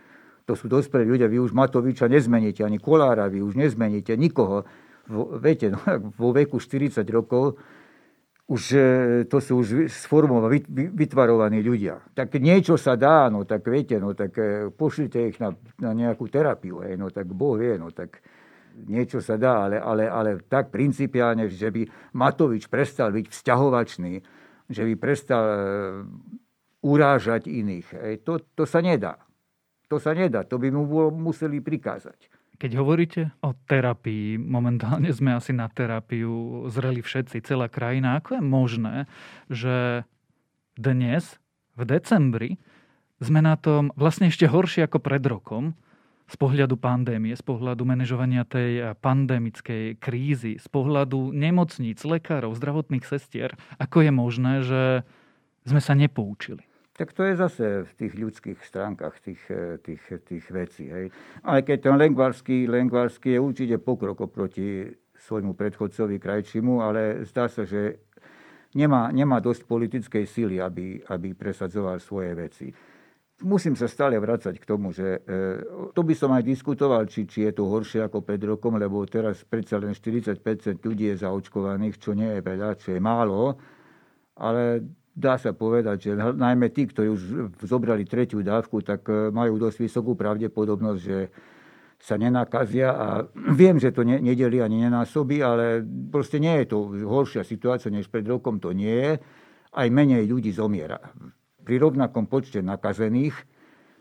To 0.46 0.54
sú 0.54 0.70
dospelí 0.70 1.08
ľudia, 1.08 1.32
vy 1.32 1.42
už 1.42 1.56
Matoviča 1.56 2.06
nezmeníte, 2.06 2.62
ani 2.62 2.78
Kolára 2.78 3.32
vy 3.32 3.42
už 3.42 3.58
nezmeníte, 3.58 4.14
nikoho. 4.20 4.68
Vo, 5.10 5.38
viete, 5.38 5.74
no, 5.74 5.80
vo 6.20 6.36
veku 6.36 6.60
40 6.60 7.02
rokov 7.10 7.58
už 8.46 8.64
e, 8.78 8.86
to 9.26 9.42
sú 9.42 9.66
už 9.66 9.90
sformovaní, 9.90 10.62
vytvarovaní 10.70 11.66
ľudia. 11.66 11.98
Tak 12.14 12.38
niečo 12.38 12.78
sa 12.78 12.94
dá, 12.94 13.26
no 13.34 13.42
tak 13.42 13.66
viete, 13.66 13.98
no 13.98 14.14
tak 14.14 14.38
e, 14.38 14.70
pošlite 14.70 15.34
ich 15.34 15.38
na, 15.42 15.58
na 15.82 15.98
nejakú 15.98 16.30
terapiu, 16.30 16.86
hej, 16.86 16.94
no 16.94 17.10
tak 17.10 17.26
Boh 17.34 17.58
vie, 17.58 17.74
no 17.82 17.90
tak 17.90 18.22
niečo 18.84 19.24
sa 19.24 19.40
dá, 19.40 19.72
ale, 19.72 19.80
ale, 19.80 20.04
ale 20.12 20.30
tak 20.46 20.70
principiálne, 20.70 21.48
že 21.48 21.72
by 21.72 22.12
Matovič 22.12 22.68
prestal 22.68 23.16
byť 23.16 23.32
vzťahovačný, 23.32 24.14
že 24.68 24.82
by 24.84 24.94
prestal 25.00 25.44
e, 25.48 25.58
urážať 26.84 27.48
iných. 27.48 28.20
To, 28.28 28.44
to 28.54 28.68
sa 28.68 28.84
nedá. 28.84 29.18
To 29.88 29.98
sa 30.02 30.12
nedá. 30.12 30.44
To 30.46 30.60
by 30.60 30.70
mu 30.74 30.86
museli 31.14 31.62
prikázať. 31.62 32.30
Keď 32.56 32.72
hovoríte 32.80 33.22
o 33.44 33.52
terapii, 33.68 34.40
momentálne 34.40 35.12
sme 35.12 35.36
asi 35.36 35.52
na 35.52 35.68
terapiu 35.68 36.66
zreli 36.72 37.04
všetci, 37.04 37.44
celá 37.44 37.68
krajina. 37.68 38.20
Ako 38.20 38.40
je 38.40 38.44
možné, 38.44 38.96
že 39.52 40.08
dnes, 40.80 41.36
v 41.76 41.84
decembri, 41.84 42.52
sme 43.20 43.44
na 43.44 43.60
tom 43.60 43.92
vlastne 44.00 44.32
ešte 44.32 44.48
horšie 44.48 44.88
ako 44.88 45.04
pred 45.04 45.24
rokom, 45.24 45.76
z 46.26 46.36
pohľadu 46.42 46.82
pandémie, 46.82 47.38
z 47.38 47.44
pohľadu 47.46 47.86
manažovania 47.86 48.44
tej 48.46 48.72
eh, 48.82 48.86
pandemickej 48.98 50.02
krízy, 50.02 50.58
z 50.58 50.68
pohľadu 50.70 51.30
nemocníc, 51.32 52.02
lekárov, 52.02 52.58
zdravotných 52.58 53.06
sestier, 53.06 53.54
ako 53.78 54.06
je 54.06 54.12
možné, 54.12 54.54
že 54.66 54.82
sme 55.66 55.82
sa 55.82 55.94
nepoučili? 55.94 56.66
Tak 56.96 57.12
to 57.12 57.28
je 57.28 57.36
zase 57.36 57.66
v 57.84 57.92
tých 58.00 58.14
ľudských 58.16 58.60
stránkach 58.64 59.20
tých, 59.22 59.42
eh, 59.52 59.78
tých, 59.82 60.02
tých 60.26 60.46
vecí. 60.50 60.90
Hej. 60.90 61.14
Aj 61.46 61.62
keď 61.62 61.92
ten 61.92 61.96
Lengvarský, 61.98 62.66
Lengvarský 62.66 63.38
je 63.38 63.40
určite 63.42 63.76
pokrok 63.78 64.26
oproti 64.26 64.90
svojmu 65.16 65.58
predchodcovi 65.58 66.22
krajčimu, 66.22 66.86
ale 66.86 67.26
zdá 67.26 67.50
sa, 67.50 67.66
že 67.66 67.98
nemá, 68.78 69.10
nemá 69.10 69.42
dosť 69.42 69.66
politickej 69.66 70.26
sily, 70.28 70.58
aby, 70.62 71.02
aby 71.10 71.34
presadzoval 71.34 71.98
svoje 71.98 72.32
veci. 72.36 72.68
Musím 73.44 73.76
sa 73.76 73.92
stále 73.92 74.16
vrácať 74.16 74.56
k 74.56 74.64
tomu, 74.64 74.96
že 74.96 75.20
e, 75.28 75.60
to 75.92 76.08
by 76.08 76.16
som 76.16 76.32
aj 76.32 76.48
diskutoval, 76.48 77.04
či, 77.04 77.28
či 77.28 77.44
je 77.44 77.52
to 77.52 77.68
horšie 77.68 78.08
ako 78.08 78.24
pred 78.24 78.40
rokom, 78.40 78.80
lebo 78.80 79.04
teraz 79.04 79.44
predsa 79.44 79.76
len 79.76 79.92
40% 79.92 80.40
ľudí 80.80 81.12
je 81.12 81.20
zaočkovaných, 81.20 82.00
čo 82.00 82.16
nie 82.16 82.32
je 82.32 82.40
veľa, 82.40 82.80
čo 82.80 82.96
je 82.96 83.00
málo, 83.04 83.60
ale 84.40 84.88
dá 85.12 85.36
sa 85.36 85.52
povedať, 85.52 85.98
že 86.00 86.12
najmä 86.16 86.72
tí, 86.72 86.88
ktorí 86.88 87.12
už 87.12 87.22
zobrali 87.60 88.08
tretiu 88.08 88.40
dávku, 88.40 88.80
tak 88.80 89.04
e, 89.12 89.36
majú 89.36 89.60
dosť 89.60 89.84
vysokú 89.84 90.16
pravdepodobnosť, 90.16 91.02
že 91.04 91.28
sa 92.00 92.16
nenakazia 92.16 92.96
a 92.96 93.08
viem, 93.60 93.80
že 93.84 93.92
to 93.92 94.08
ne, 94.08 94.20
nedeli 94.20 94.64
ani 94.64 94.88
nenásobí, 94.88 95.44
ale 95.44 95.84
proste 96.08 96.40
nie 96.40 96.56
je 96.64 96.72
to 96.72 97.04
horšia 97.04 97.44
situácia, 97.44 97.92
než 97.92 98.08
pred 98.08 98.24
rokom 98.24 98.64
to 98.64 98.72
nie 98.72 98.96
je. 98.96 99.14
Aj 99.76 99.88
menej 99.92 100.24
ľudí 100.24 100.56
zomiera. 100.56 100.96
Pri 101.66 101.82
rovnakom 101.82 102.30
počte 102.30 102.62
nakazených, 102.62 103.34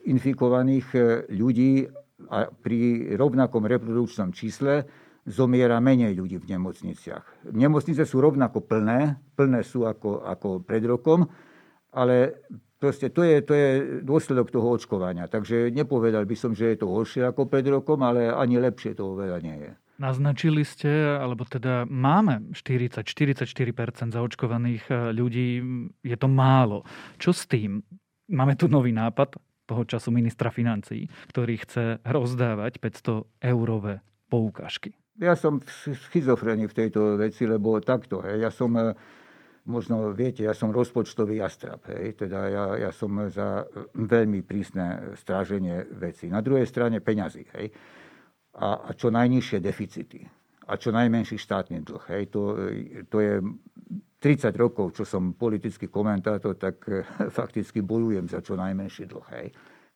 infikovaných 0.04 0.86
e, 0.92 1.00
ľudí 1.32 1.88
a 2.28 2.46
pri 2.52 3.12
rovnakom 3.16 3.64
reprodukčnom 3.64 4.36
čísle 4.36 4.84
zomiera 5.24 5.80
menej 5.80 6.12
ľudí 6.12 6.36
v 6.36 6.52
nemocniciach. 6.52 7.48
Nemocnice 7.56 8.04
sú 8.04 8.20
rovnako 8.20 8.68
plné, 8.68 9.16
plné 9.32 9.64
sú 9.64 9.88
ako, 9.88 10.28
ako 10.28 10.60
pred 10.60 10.84
rokom, 10.84 11.24
ale 11.96 12.44
proste 12.76 13.08
to 13.08 13.24
je, 13.24 13.40
to 13.40 13.56
je 13.56 13.68
dôsledok 14.04 14.52
toho 14.52 14.76
očkovania. 14.76 15.24
Takže 15.24 15.72
nepovedal 15.72 16.28
by 16.28 16.36
som, 16.36 16.52
že 16.52 16.76
je 16.76 16.84
to 16.84 16.92
horšie 16.92 17.24
ako 17.24 17.48
pred 17.48 17.64
rokom, 17.64 18.04
ale 18.04 18.28
ani 18.28 18.60
lepšie 18.60 18.92
to 18.92 19.16
veľa 19.16 19.40
nie 19.40 19.56
je. 19.64 19.72
Naznačili 19.94 20.66
ste, 20.66 20.90
alebo 21.22 21.46
teda 21.46 21.86
máme 21.86 22.50
40-44% 22.50 24.10
zaočkovaných 24.10 24.84
eh, 24.90 24.96
ľudí, 25.14 25.62
je 26.02 26.16
to 26.18 26.26
málo. 26.26 26.82
Čo 27.22 27.30
s 27.30 27.46
tým? 27.46 27.78
Máme 28.26 28.58
tu 28.58 28.66
nový 28.66 28.90
nápad 28.90 29.38
toho 29.64 29.82
času 29.86 30.10
ministra 30.10 30.50
financí, 30.50 31.06
ktorý 31.30 31.54
chce 31.62 31.84
rozdávať 32.02 32.82
500 32.82 33.48
eurové 33.54 34.02
poukážky. 34.26 34.98
Ja 35.14 35.38
som 35.38 35.62
schizofrený 36.10 36.66
v 36.66 36.74
tejto 36.74 37.14
veci, 37.14 37.46
lebo 37.46 37.78
takto, 37.78 38.18
hej, 38.26 38.42
ja 38.42 38.50
som 38.50 38.74
eh, 38.74 38.98
možno 39.64 40.10
viete, 40.10 40.42
ja 40.42 40.58
som 40.58 40.74
rozpočtový 40.74 41.38
jastrab, 41.38 41.80
hej, 41.94 42.18
teda 42.18 42.38
ja, 42.50 42.64
ja 42.88 42.90
som 42.90 43.14
za 43.30 43.62
veľmi 43.94 44.42
prísne 44.42 45.14
stráženie 45.16 45.86
veci. 45.96 46.26
Na 46.26 46.42
druhej 46.42 46.66
strane 46.66 46.98
peňazí, 46.98 47.46
hej, 47.54 47.70
a, 48.54 48.88
a 48.88 48.90
čo 48.94 49.10
najnižšie 49.10 49.58
deficity 49.58 50.22
a 50.64 50.80
čo 50.80 50.94
najmenší 50.96 51.36
štátny 51.36 51.84
dlh. 51.84 52.04
Hej, 52.08 52.22
to, 52.32 52.42
to 53.12 53.18
je 53.20 53.34
30 54.22 54.48
rokov, 54.56 54.96
čo 54.96 55.04
som 55.04 55.36
politický 55.36 55.92
komentátor, 55.92 56.56
tak 56.56 56.80
fakticky 57.38 57.84
bojujem 57.84 58.30
za 58.30 58.40
čo 58.40 58.56
najmenší 58.56 59.04
dlh. 59.04 59.28
Hej. 59.36 59.48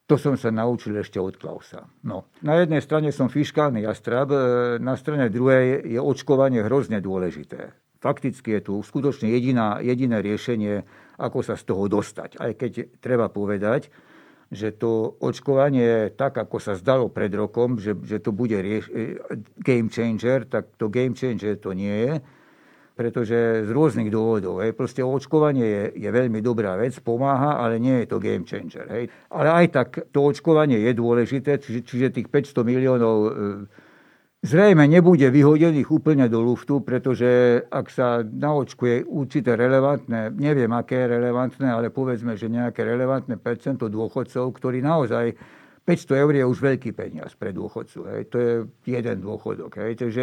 To 0.09 0.17
som 0.17 0.41
sa 0.41 0.49
naučil 0.49 0.97
ešte 0.97 1.21
od 1.21 1.37
Klausa. 1.37 1.85
No. 2.05 2.33
Na 2.41 2.57
jednej 2.57 2.81
strane 2.81 3.12
som 3.12 3.29
fiskálny 3.29 3.85
jastrab, 3.85 4.33
na 4.81 4.97
strane 4.97 5.29
druhej 5.29 5.85
je 5.85 6.00
očkovanie 6.00 6.65
hrozne 6.65 7.05
dôležité 7.05 7.77
fakticky 7.99 8.59
je 8.59 8.61
tu 8.62 8.75
skutočne 8.79 9.29
jediná, 9.29 9.83
jediné 9.83 10.23
riešenie, 10.23 10.87
ako 11.19 11.43
sa 11.43 11.59
z 11.59 11.67
toho 11.67 11.91
dostať. 11.91 12.38
Aj 12.38 12.55
keď 12.55 13.03
treba 13.03 13.27
povedať, 13.27 13.91
že 14.49 14.73
to 14.73 15.21
očkovanie, 15.21 16.17
tak 16.17 16.40
ako 16.40 16.57
sa 16.57 16.73
zdalo 16.73 17.12
pred 17.12 17.28
rokom, 17.37 17.76
že, 17.76 17.93
že 18.00 18.17
to 18.17 18.33
bude 18.33 18.57
rieš- 18.57 18.93
e, 18.97 19.21
game 19.61 19.93
changer, 19.93 20.49
tak 20.49 20.73
to 20.81 20.88
game 20.88 21.12
changer 21.12 21.61
to 21.61 21.76
nie 21.76 21.93
je, 22.09 22.14
pretože 22.97 23.69
z 23.69 23.71
rôznych 23.71 24.09
dôvodov. 24.09 24.64
Hej. 24.64 24.73
Proste 24.73 25.05
očkovanie 25.05 25.67
je, 25.69 25.85
je 26.00 26.11
veľmi 26.11 26.40
dobrá 26.40 26.81
vec, 26.81 26.97
pomáha, 27.05 27.61
ale 27.61 27.76
nie 27.76 28.02
je 28.02 28.07
to 28.09 28.17
game 28.17 28.49
changer. 28.49 28.88
Hej. 28.88 29.12
Ale 29.28 29.49
aj 29.52 29.67
tak 29.69 29.88
to 30.11 30.25
očkovanie 30.25 30.81
je 30.81 30.93
dôležité, 30.97 31.61
čiže, 31.61 31.85
čiže 31.85 32.17
tých 32.17 32.33
500 32.33 32.64
miliónov 32.64 33.17
e, 33.21 33.31
zrejme 34.42 34.87
nebude 34.87 35.26
vyhodených 35.26 35.90
úplne 35.90 36.30
do 36.30 36.38
luftu, 36.38 36.78
pretože 36.78 37.62
ak 37.66 37.87
sa 37.90 38.23
naočkuje 38.23 39.07
určité 39.11 39.59
relevantné, 39.59 40.30
neviem 40.38 40.71
aké 40.71 41.07
je 41.07 41.12
relevantné, 41.18 41.66
ale 41.66 41.90
povedzme, 41.90 42.38
že 42.38 42.47
nejaké 42.47 42.87
relevantné 42.87 43.35
percento 43.42 43.90
dôchodcov, 43.90 44.45
ktorí 44.54 44.78
naozaj 44.78 45.35
500 45.83 46.23
eur 46.23 46.33
je 46.37 46.45
už 46.45 46.59
veľký 46.61 46.90
peniaz 46.95 47.35
pre 47.35 47.50
dôchodcu. 47.50 47.99
Hej. 48.12 48.23
To 48.30 48.37
je 48.37 48.52
jeden 48.87 49.18
dôchodok. 49.25 49.80
Hej. 49.80 50.07
Takže 50.07 50.23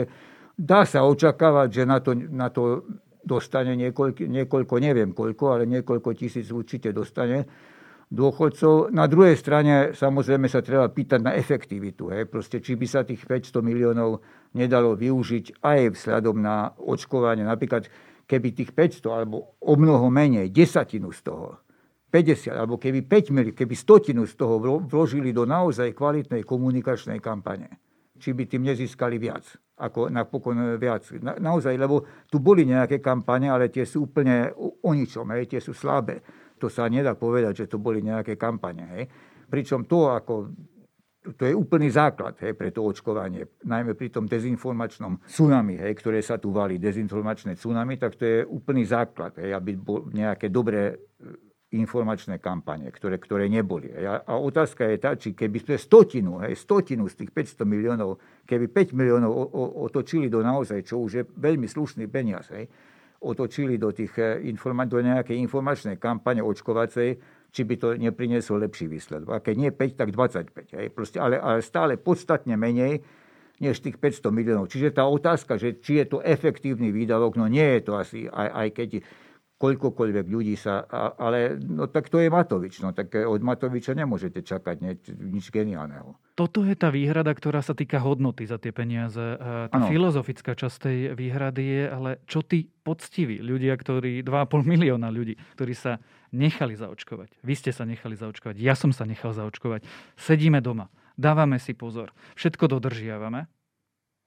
dá 0.56 0.86
sa 0.86 1.04
očakávať, 1.04 1.68
že 1.74 1.84
na 1.84 1.98
to, 2.00 2.12
na 2.16 2.48
to 2.54 2.86
dostane 3.26 3.74
niekoľko, 3.74 4.30
niekoľko, 4.30 4.76
neviem 4.78 5.12
koľko, 5.12 5.58
ale 5.58 5.64
niekoľko 5.66 6.14
tisíc 6.14 6.54
určite 6.54 6.94
dostane 6.94 7.44
dôchodcov. 8.12 8.94
Na 8.94 9.10
druhej 9.10 9.36
strane 9.38 9.92
samozrejme 9.98 10.46
sa 10.46 10.62
treba 10.62 10.90
pýtať 10.90 11.20
na 11.22 11.34
efektivitu. 11.34 12.14
Hej. 12.14 12.30
Proste, 12.30 12.62
či 12.62 12.78
by 12.78 12.86
sa 12.86 13.02
tých 13.02 13.26
500 13.26 13.62
miliónov 13.66 14.22
nedalo 14.54 14.94
využiť 14.94 15.62
aj 15.62 15.80
vzhľadom 15.98 16.38
na 16.38 16.72
očkovanie. 16.78 17.44
Napríklad, 17.44 17.90
keby 18.30 18.48
tých 18.54 18.72
500 18.74 19.10
alebo 19.10 19.58
o 19.62 19.74
mnoho 19.74 20.10
menej, 20.14 20.54
desatinu 20.54 21.10
z 21.10 21.22
toho, 21.26 21.66
50, 22.16 22.56
alebo 22.56 22.80
keby 22.80 23.04
5 23.04 23.36
miliónov, 23.36 23.60
keby 23.60 23.76
stotinu 23.76 24.24
z 24.24 24.40
toho 24.40 24.56
vložili 24.88 25.36
do 25.36 25.44
naozaj 25.44 25.92
kvalitnej 25.92 26.48
komunikačnej 26.48 27.20
kampane, 27.20 27.82
či 28.16 28.32
by 28.32 28.48
tým 28.48 28.64
nezískali 28.64 29.20
viac, 29.20 29.44
ako 29.76 30.08
napokon 30.08 30.80
viac. 30.80 31.04
Na, 31.20 31.36
naozaj, 31.36 31.76
lebo 31.76 32.08
tu 32.32 32.40
boli 32.40 32.64
nejaké 32.64 33.04
kampane, 33.04 33.52
ale 33.52 33.68
tie 33.68 33.84
sú 33.84 34.08
úplne 34.08 34.56
o, 34.56 34.80
o 34.80 34.92
ničom, 34.96 35.28
hej, 35.36 35.52
tie 35.52 35.60
sú 35.60 35.76
slabé. 35.76 36.24
To 36.60 36.68
sa 36.72 36.88
nedá 36.88 37.14
povedať, 37.14 37.66
že 37.66 37.72
to 37.72 37.78
boli 37.78 38.00
nejaké 38.00 38.40
kampane. 38.40 38.84
Hej. 38.96 39.04
Pričom 39.52 39.86
to 39.86 40.10
ako 40.10 40.52
to 41.34 41.50
je 41.50 41.54
úplný 41.58 41.90
základ 41.90 42.38
hej, 42.46 42.54
pre 42.54 42.70
to 42.70 42.86
očkovanie. 42.86 43.50
Najmä 43.66 43.98
pri 43.98 44.14
tom 44.14 44.30
dezinformačnom 44.30 45.26
tsunami, 45.26 45.82
hej, 45.82 45.98
ktoré 45.98 46.22
sa 46.22 46.38
tu 46.38 46.54
valí, 46.54 46.78
dezinformačné 46.78 47.58
tsunami, 47.58 47.98
tak 47.98 48.22
to 48.22 48.24
je 48.30 48.40
úplný 48.46 48.86
základ, 48.86 49.34
hej, 49.42 49.58
aby 49.58 49.74
bol 49.74 50.06
nejaké 50.14 50.54
dobré 50.54 50.94
e, 50.94 50.96
informačné 51.74 52.38
kampane, 52.38 52.94
ktoré, 52.94 53.18
ktoré 53.18 53.50
neboli. 53.50 53.90
A, 54.06 54.22
a 54.22 54.38
otázka 54.38 54.86
je 54.86 54.98
tá, 55.02 55.18
či 55.18 55.34
keby 55.34 55.66
sme 55.66 55.76
stotinu, 55.82 56.46
hej, 56.46 56.54
stotinu 56.54 57.10
z 57.10 57.26
tých 57.26 57.32
500 57.34 57.66
miliónov, 57.66 58.22
keby 58.46 58.70
5 58.70 58.94
miliónov 58.94 59.32
o, 59.34 59.44
o, 59.50 59.64
otočili 59.90 60.30
do 60.30 60.46
naozaj, 60.46 60.86
čo 60.86 61.02
už 61.02 61.12
je 61.18 61.24
veľmi 61.26 61.66
slušný 61.66 62.06
peniaz, 62.06 62.54
hej, 62.54 62.70
otočili 63.26 63.82
do, 63.82 63.90
tých 63.90 64.14
eh, 64.22 64.46
informa- 64.46 64.86
do 64.86 65.02
nejakej 65.02 65.42
informačnej 65.42 65.98
kampane 65.98 66.46
očkovacej, 66.46 67.10
či 67.50 67.62
by 67.66 67.76
to 67.80 67.88
neprinieslo 67.98 68.62
lepší 68.62 68.86
výsledok. 68.86 69.30
A 69.34 69.38
keď 69.42 69.56
nie 69.58 69.72
5, 69.74 69.98
tak 69.98 70.10
25. 70.14 70.78
Hej. 70.78 70.88
Proste, 70.94 71.18
ale, 71.18 71.42
ale 71.42 71.66
stále 71.66 71.98
podstatne 71.98 72.54
menej 72.60 73.02
než 73.64 73.80
tých 73.80 73.96
500 73.96 74.36
miliónov. 74.36 74.68
Čiže 74.68 74.92
tá 74.92 75.08
otázka, 75.08 75.56
že 75.56 75.80
či 75.80 76.04
je 76.04 76.06
to 76.12 76.18
efektívny 76.20 76.92
výdavok, 76.92 77.40
no 77.40 77.48
nie 77.48 77.80
je 77.80 77.82
to 77.88 77.94
asi, 77.96 78.28
aj, 78.28 78.50
aj 78.52 78.68
keď 78.76 78.90
koľkokoľvek 79.56 80.26
ľudí 80.28 80.56
sa... 80.60 80.84
Ale 81.16 81.56
no 81.56 81.88
tak 81.88 82.12
to 82.12 82.20
je 82.20 82.28
Matovič. 82.28 82.84
No 82.84 82.92
tak 82.92 83.16
od 83.16 83.40
Matoviča 83.40 83.96
nemôžete 83.96 84.44
čakať 84.44 84.76
nič, 84.84 85.02
nič 85.16 85.46
geniálneho. 85.48 86.20
Toto 86.36 86.68
je 86.68 86.76
tá 86.76 86.92
výhrada, 86.92 87.32
ktorá 87.32 87.64
sa 87.64 87.72
týka 87.72 88.04
hodnoty 88.04 88.44
za 88.44 88.60
tie 88.60 88.76
peniaze. 88.76 89.40
Tá 89.40 89.72
ano. 89.72 89.88
filozofická 89.88 90.60
časť 90.60 90.78
tej 90.84 90.98
výhrady 91.16 91.64
je, 91.64 91.82
ale 91.88 92.10
čo 92.28 92.44
tí 92.44 92.68
poctiví 92.68 93.40
ľudia, 93.40 93.80
ktorí, 93.80 94.20
2,5 94.28 94.68
milióna 94.68 95.08
ľudí, 95.08 95.40
ktorí 95.56 95.72
sa 95.72 96.04
nechali 96.36 96.76
zaočkovať. 96.76 97.40
Vy 97.40 97.54
ste 97.56 97.72
sa 97.72 97.88
nechali 97.88 98.20
zaočkovať, 98.20 98.60
ja 98.60 98.76
som 98.76 98.92
sa 98.92 99.08
nechal 99.08 99.32
zaočkovať. 99.32 99.88
Sedíme 100.20 100.60
doma, 100.60 100.92
dávame 101.16 101.64
si 101.64 101.72
pozor, 101.72 102.12
všetko 102.36 102.68
dodržiavame 102.68 103.48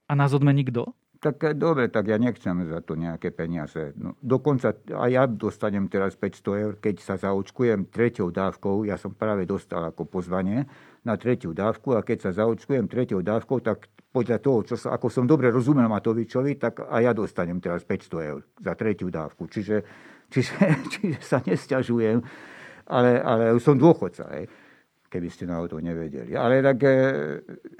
a 0.09 0.13
nás 0.17 0.33
odmení 0.33 0.65
kto? 0.65 0.97
Tak 1.19 1.43
eh, 1.43 1.55
dobre, 1.55 1.91
tak 1.91 2.07
ja 2.07 2.15
nechcem 2.15 2.63
za 2.67 2.79
to 2.79 2.95
nejaké 2.95 3.35
peniaze. 3.35 3.91
No, 3.99 4.15
dokonca 4.23 4.71
aj 4.75 5.09
ja 5.11 5.23
dostanem 5.27 5.91
teraz 5.91 6.15
500 6.15 6.63
eur, 6.63 6.73
keď 6.79 6.95
sa 7.03 7.15
zaočkujem 7.19 7.91
treťou 7.91 8.31
dávkou. 8.31 8.87
Ja 8.87 8.95
som 8.95 9.11
práve 9.11 9.43
dostal 9.43 9.83
ako 9.83 10.07
pozvanie 10.07 10.63
na 11.03 11.19
tretiu 11.19 11.51
dávku 11.51 11.95
a 11.95 12.03
keď 12.03 12.31
sa 12.31 12.31
zaočkujem 12.43 12.87
treťou 12.87 13.19
dávkou, 13.19 13.59
tak 13.59 13.91
podľa 14.09 14.39
toho, 14.41 14.59
čo 14.65 14.75
sa, 14.79 14.95
ako 14.95 15.07
som 15.11 15.29
dobre 15.29 15.53
rozumel 15.53 15.85
Matovičovi, 15.85 16.57
tak 16.57 16.81
aj 16.81 17.01
ja 17.03 17.11
dostanem 17.13 17.61
teraz 17.61 17.85
500 17.85 18.29
eur 18.31 18.41
za 18.57 18.73
tretiu 18.73 19.11
dávku. 19.11 19.45
Čiže, 19.45 19.83
čiže, 20.31 20.55
čiže 20.95 21.19
sa 21.19 21.43
nesťažujem, 21.43 22.23
ale, 22.89 23.11
ale 23.21 23.43
som 23.59 23.75
dôchodca. 23.75 24.25
Hej 24.39 24.68
keby 25.09 25.27
ste 25.33 25.49
na 25.49 25.59
to 25.65 25.81
nevedeli. 25.81 26.37
Ale 26.37 26.61
tak 26.61 26.77
e, 26.85 26.93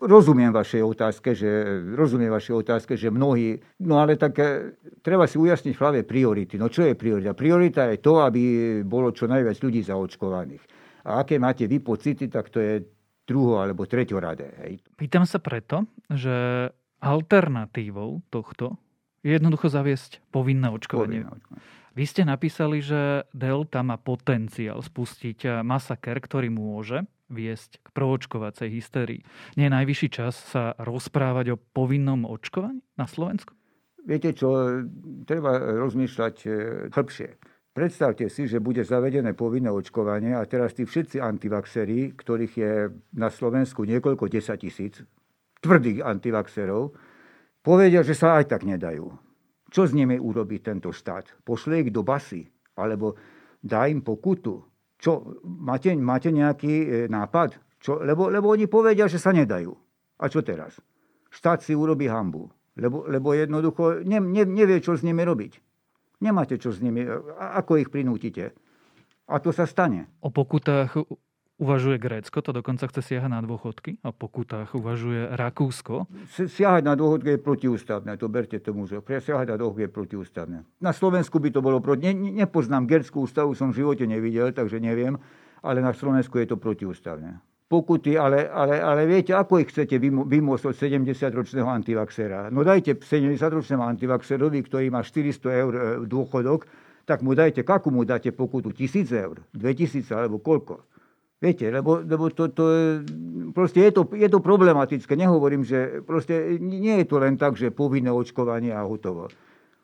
rozumiem 0.01 0.50
vašej 0.50 0.81
otázke, 0.81 1.38
že, 1.38 1.48
rozumiem 1.93 2.33
vašej 2.33 2.55
otázke, 2.65 2.98
že 2.98 3.13
mnohí, 3.13 3.55
no 3.86 4.01
ale 4.01 4.17
tak 4.17 4.33
e, 4.41 4.74
treba 5.05 5.29
si 5.29 5.38
ujasniť 5.38 5.74
v 5.77 5.79
hlave 5.79 6.01
priority. 6.03 6.57
No 6.57 6.67
čo 6.67 6.83
je 6.89 6.98
priorita? 6.98 7.38
Priorita 7.38 7.88
je 7.93 8.01
to, 8.01 8.25
aby 8.25 8.41
bolo 8.81 9.13
čo 9.13 9.29
najviac 9.29 9.55
ľudí 9.62 9.86
zaočkovaných. 9.86 10.63
A 11.05 11.24
aké 11.24 11.38
máte 11.38 11.69
vy 11.69 11.79
pocity, 11.79 12.27
tak 12.27 12.50
to 12.50 12.59
je 12.59 12.81
druho 13.29 13.62
alebo 13.62 13.86
treťoradé. 13.86 14.50
Hej. 14.65 14.74
Pýtam 14.98 15.24
sa 15.29 15.38
preto, 15.38 15.86
že 16.09 16.67
alternatívou 17.00 18.25
tohto 18.33 18.81
je 19.21 19.38
jednoducho 19.38 19.69
zaviesť 19.69 20.25
povinné 20.33 20.74
očkovanie. 20.74 21.21
Povinné 21.21 21.31
očkovanie. 21.38 21.78
Vy 21.98 22.03
ste 22.05 22.22
napísali, 22.25 22.81
že 22.84 23.25
Delta 23.34 23.81
má 23.81 23.98
potenciál 23.98 24.81
spustiť 24.81 25.63
masaker, 25.65 26.22
ktorý 26.22 26.53
môže 26.53 27.05
viesť 27.29 27.79
k 27.86 27.88
proočkovacej 27.93 28.69
hystérii. 28.74 29.22
Nie 29.55 29.69
je 29.69 29.75
najvyšší 29.77 30.10
čas 30.10 30.34
sa 30.36 30.74
rozprávať 30.81 31.55
o 31.55 31.62
povinnom 31.62 32.25
očkovaní 32.25 32.81
na 32.98 33.05
Slovensku? 33.05 33.53
Viete 34.03 34.34
čo, 34.34 34.81
treba 35.29 35.62
rozmýšľať 35.86 36.36
e, 36.46 36.50
hĺbšie. 36.89 37.29
Predstavte 37.69 38.25
si, 38.34 38.50
že 38.50 38.58
bude 38.58 38.81
zavedené 38.81 39.38
povinné 39.38 39.69
očkovanie 39.69 40.34
a 40.34 40.43
teraz 40.50 40.74
tí 40.74 40.89
všetci 40.89 41.22
antivaxerí, 41.22 42.17
ktorých 42.17 42.53
je 42.58 42.74
na 43.13 43.29
Slovensku 43.29 43.86
niekoľko 43.86 44.25
desať 44.25 44.65
tisíc, 44.65 45.05
tvrdých 45.62 46.01
antivaxerov, 46.01 46.98
povedia, 47.62 48.01
že 48.01 48.17
sa 48.17 48.41
aj 48.41 48.50
tak 48.50 48.65
nedajú. 48.65 49.13
Čo 49.69 49.85
s 49.85 49.91
nimi 49.93 50.17
urobí 50.17 50.59
tento 50.59 50.89
štát? 50.89 51.45
Pošle 51.45 51.85
ich 51.85 51.89
do 51.93 52.01
basy? 52.01 52.45
Alebo 52.77 53.15
dá 53.61 53.85
im 53.85 54.01
pokutu? 54.01 54.65
Čo, 54.99 55.39
máte, 55.45 55.93
máte 55.95 56.33
nejaký 56.33 56.73
e, 56.73 56.88
nápad? 57.07 57.55
Čo, 57.79 58.03
lebo, 58.03 58.27
lebo 58.27 58.51
oni 58.51 58.67
povedia, 58.67 59.07
že 59.07 59.21
sa 59.21 59.31
nedajú. 59.31 59.71
A 60.19 60.27
čo 60.27 60.43
teraz? 60.43 60.75
Štát 61.31 61.63
si 61.63 61.71
urobí 61.71 62.09
hambu. 62.09 62.51
Lebo, 62.75 63.07
lebo 63.07 63.31
jednoducho 63.31 64.03
ne, 64.03 64.19
ne, 64.19 64.43
nevie, 64.43 64.83
čo 64.83 64.97
s 64.97 65.05
nimi 65.05 65.23
robiť. 65.23 65.53
Nemáte 66.19 66.59
čo 66.59 66.75
s 66.75 66.83
nimi. 66.83 67.07
Ako 67.39 67.79
ich 67.79 67.88
prinútite? 67.88 68.51
A 69.29 69.39
to 69.39 69.55
sa 69.55 69.63
stane. 69.63 70.09
O 70.19 70.33
pokutách 70.33 70.99
uvažuje 71.59 71.99
Grécko, 71.99 72.39
to 72.39 72.55
dokonca 72.55 72.87
chce 72.87 73.03
siahať 73.03 73.29
na 73.29 73.43
dôchodky. 73.43 73.99
O 74.07 74.15
pokutách 74.15 74.71
uvažuje 74.73 75.35
Rakúsko. 75.35 76.07
Siahať 76.31 76.83
na 76.87 76.95
dôchodky 76.95 77.35
je 77.35 77.39
protiústavné, 77.43 78.15
to 78.15 78.31
berte 78.31 78.55
tomu, 78.63 78.87
že 78.87 79.03
siahať 79.03 79.53
na 79.53 79.57
dôchodky 79.59 79.85
je 79.85 79.91
protiústavné. 79.91 80.57
Na 80.79 80.95
Slovensku 80.95 81.37
by 81.37 81.51
to 81.51 81.59
bolo 81.59 81.83
proti... 81.83 82.09
Ne, 82.09 82.15
nepoznám 82.47 82.87
Grécku 82.87 83.27
ústavu, 83.27 83.51
som 83.53 83.75
v 83.75 83.83
živote 83.83 84.07
nevidel, 84.07 84.55
takže 84.55 84.79
neviem, 84.79 85.19
ale 85.59 85.83
na 85.83 85.91
Slovensku 85.91 86.39
je 86.39 86.47
to 86.49 86.57
protiústavné 86.57 87.43
pokuty, 87.69 88.17
ale, 88.17 88.49
ale, 88.49 88.81
ale 88.81 89.05
viete, 89.05 89.29
ako 89.29 89.61
ich 89.61 89.69
chcete 89.69 90.01
vymôcť 90.01 90.63
od 90.65 90.73
70-ročného 90.73 91.69
antivaxera? 91.69 92.49
No 92.49 92.65
dajte 92.65 92.97
70-ročnému 92.97 93.85
antivaxerovi, 93.85 94.65
ktorý 94.65 94.89
má 94.89 95.05
400 95.05 95.37
eur 95.53 95.73
e, 95.77 95.81
dôchodok, 96.09 96.65
tak 97.05 97.21
mu 97.21 97.37
dajte, 97.37 97.61
kakú 97.61 97.93
mu 97.93 98.01
dáte 98.09 98.33
pokutu? 98.33 98.73
1000 98.73 99.13
eur? 99.13 99.37
2000 99.53 100.01
alebo 100.17 100.41
koľko? 100.41 100.81
Viete, 101.39 101.72
lebo, 101.72 102.03
lebo 102.03 102.27
to, 102.36 102.51
to 102.51 102.63
je, 102.67 102.86
proste 103.55 103.79
je 103.79 103.91
to, 103.96 104.03
je 104.12 104.27
to 104.27 104.43
problematické. 104.43 105.15
Nehovorím, 105.15 105.63
že 105.63 106.03
proste 106.03 106.60
nie 106.60 107.00
je 107.00 107.05
to 107.08 107.15
len 107.15 107.39
tak, 107.39 107.55
že 107.55 107.72
povinné 107.72 108.12
očkovanie 108.12 108.75
a 108.75 108.84
hotovo. 108.84 109.31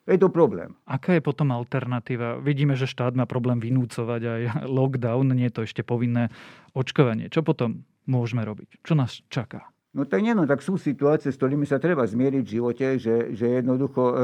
Je 0.06 0.20
to 0.20 0.30
problém. 0.30 0.76
Aká 0.86 1.18
je 1.18 1.24
potom 1.24 1.50
alternatíva? 1.56 2.38
Vidíme, 2.44 2.78
že 2.78 2.86
štát 2.86 3.16
má 3.18 3.24
problém 3.26 3.58
vynúcovať 3.58 4.22
aj 4.22 4.42
lockdown, 4.78 5.32
nie 5.32 5.48
je 5.48 5.56
to 5.56 5.62
ešte 5.64 5.82
povinné 5.82 6.28
očkovanie. 6.76 7.32
Čo 7.32 7.42
potom 7.42 7.88
môžeme 8.04 8.44
robiť? 8.44 8.84
Čo 8.84 8.94
nás 9.00 9.24
čaká? 9.32 9.72
No 9.96 10.04
tak 10.04 10.28
nie, 10.28 10.36
no 10.36 10.44
tak 10.44 10.60
sú 10.60 10.76
situácie, 10.76 11.32
s 11.32 11.40
ktorými 11.40 11.64
sa 11.64 11.80
treba 11.80 12.04
zmieriť 12.04 12.44
v 12.44 12.54
živote, 12.60 12.86
že, 13.00 13.32
že 13.32 13.64
jednoducho 13.64 14.04
e, 14.12 14.16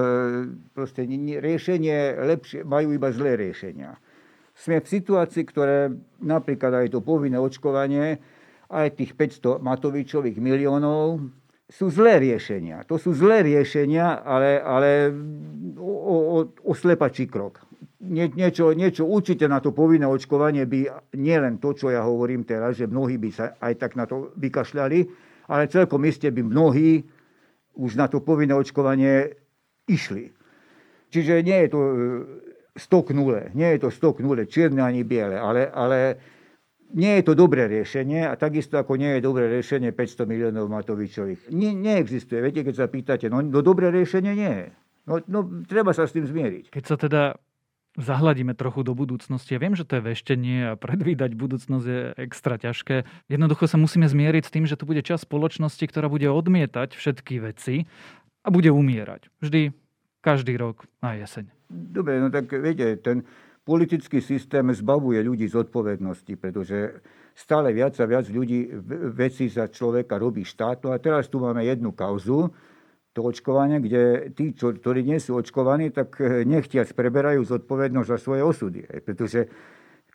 proste 0.75 1.07
riešenie 1.39 2.19
lepšie, 2.27 2.67
majú 2.67 2.91
iba 2.91 3.07
zlé 3.15 3.39
riešenia. 3.39 3.95
Sme 4.61 4.77
v 4.77 4.91
situácii, 4.93 5.41
ktoré 5.49 5.89
napríklad 6.21 6.85
aj 6.85 6.93
to 6.93 7.01
povinné 7.01 7.41
očkovanie, 7.41 8.21
aj 8.69 8.93
tých 8.93 9.17
500 9.17 9.57
Matovičových 9.57 10.37
miliónov, 10.37 11.17
sú 11.65 11.89
zlé 11.89 12.21
riešenia. 12.21 12.85
To 12.85 13.01
sú 13.01 13.15
zlé 13.15 13.41
riešenia, 13.41 14.21
ale, 14.21 14.61
ale 14.61 15.09
o, 15.81 15.93
o, 16.13 16.37
o 16.45 16.71
slepačí 16.75 17.25
krok. 17.25 17.63
Nie, 18.05 18.29
niečo, 18.29 18.75
niečo 18.77 19.07
určite 19.07 19.49
na 19.49 19.63
to 19.63 19.73
povinné 19.73 20.05
očkovanie 20.05 20.67
by 20.67 21.09
nielen 21.17 21.57
to, 21.57 21.73
čo 21.73 21.89
ja 21.89 22.05
hovorím 22.05 22.45
teraz, 22.45 22.77
že 22.77 22.91
mnohí 22.91 23.17
by 23.17 23.29
sa 23.31 23.55
aj 23.57 23.73
tak 23.81 23.95
na 23.97 24.05
to 24.05 24.35
vykašľali, 24.35 24.99
ale 25.47 25.71
celkom 25.71 26.05
iste 26.05 26.27
by 26.29 26.43
mnohí 26.43 27.01
už 27.79 27.97
na 27.97 28.11
to 28.11 28.19
povinné 28.19 28.51
očkovanie 28.51 29.31
išli. 29.87 30.29
Čiže 31.09 31.39
nie 31.41 31.65
je 31.65 31.69
to 31.71 31.81
e, 32.75 32.79
stok 32.79 33.11
nule, 33.11 33.51
nie 33.53 33.67
je 33.75 33.79
to 33.83 33.89
stok 33.91 34.19
nule, 34.23 34.47
čierne 34.47 34.81
ani 34.83 35.03
biele, 35.03 35.39
ale, 35.39 35.67
ale 35.71 36.19
nie 36.93 37.19
je 37.19 37.23
to 37.23 37.33
dobré 37.35 37.67
riešenie 37.67 38.27
a 38.27 38.35
takisto 38.35 38.79
ako 38.79 38.99
nie 38.99 39.17
je 39.17 39.21
dobré 39.23 39.47
riešenie 39.47 39.95
500 39.95 40.27
miliónov 40.27 40.67
Matovičových. 40.67 41.51
Nie, 41.51 41.71
neexistuje. 41.71 42.43
Viete, 42.43 42.67
keď 42.67 42.75
sa 42.75 42.87
pýtate, 42.91 43.31
no, 43.31 43.39
no 43.39 43.59
dobré 43.63 43.91
riešenie 43.91 44.33
nie 44.35 44.53
je. 44.65 44.67
No, 45.07 45.13
no 45.27 45.39
treba 45.65 45.95
sa 45.95 46.05
s 46.05 46.13
tým 46.13 46.27
zmieriť. 46.27 46.69
Keď 46.71 46.83
sa 46.83 46.95
teda 46.99 47.39
zahľadíme 47.99 48.55
trochu 48.55 48.87
do 48.87 48.95
budúcnosti. 48.95 49.51
Ja 49.51 49.59
viem, 49.59 49.75
že 49.75 49.83
to 49.83 49.99
je 49.99 50.07
veštenie 50.15 50.57
a 50.71 50.79
predvídať 50.79 51.35
budúcnosť 51.35 51.85
je 51.85 52.01
extra 52.23 52.55
ťažké. 52.55 53.03
Jednoducho 53.27 53.67
sa 53.67 53.75
musíme 53.75 54.07
zmieriť 54.07 54.43
s 54.47 54.53
tým, 54.53 54.63
že 54.63 54.79
tu 54.79 54.87
bude 54.87 55.03
časť 55.03 55.27
spoločnosti, 55.27 55.83
ktorá 55.91 56.07
bude 56.07 56.31
odmietať 56.31 56.95
všetky 56.95 57.43
veci 57.43 57.91
a 58.41 58.47
bude 58.47 58.71
umierať. 58.71 59.27
Vždy, 59.43 59.75
každý 60.21 60.55
rok 60.57 60.85
na 61.01 61.17
jeseň. 61.17 61.49
Dobre, 61.69 62.21
no 62.21 62.29
tak 62.29 62.47
viete, 62.53 62.97
ten, 63.01 63.25
politický 63.65 64.21
systém 64.21 64.65
zbavuje 64.73 65.21
ľudí 65.21 65.45
z 65.49 65.65
odpovednosti, 65.65 66.33
pretože 66.37 67.01
stále 67.37 67.73
viac 67.73 67.93
a 68.01 68.05
viac 68.05 68.25
ľudí 68.29 68.69
veci 69.13 69.49
za 69.49 69.69
človeka 69.69 70.17
robí 70.17 70.41
štát. 70.45 70.83
No 70.85 70.89
a 70.93 70.97
teraz 70.97 71.29
tu 71.29 71.39
máme 71.39 71.65
jednu 71.65 71.93
kauzu, 71.93 72.49
to 73.11 73.27
očkovanie, 73.27 73.83
kde 73.83 74.31
tí, 74.31 74.55
čo, 74.55 74.71
ktorí 74.71 75.03
nie 75.03 75.19
sú 75.19 75.35
očkovaní, 75.35 75.91
tak 75.91 76.15
eh, 76.23 76.47
nechtiac 76.47 76.87
preberajú 76.95 77.43
zodpovednosť 77.43 78.07
za 78.07 78.17
svoje 78.17 78.41
osudy. 78.41 78.87
Pretože 79.03 79.51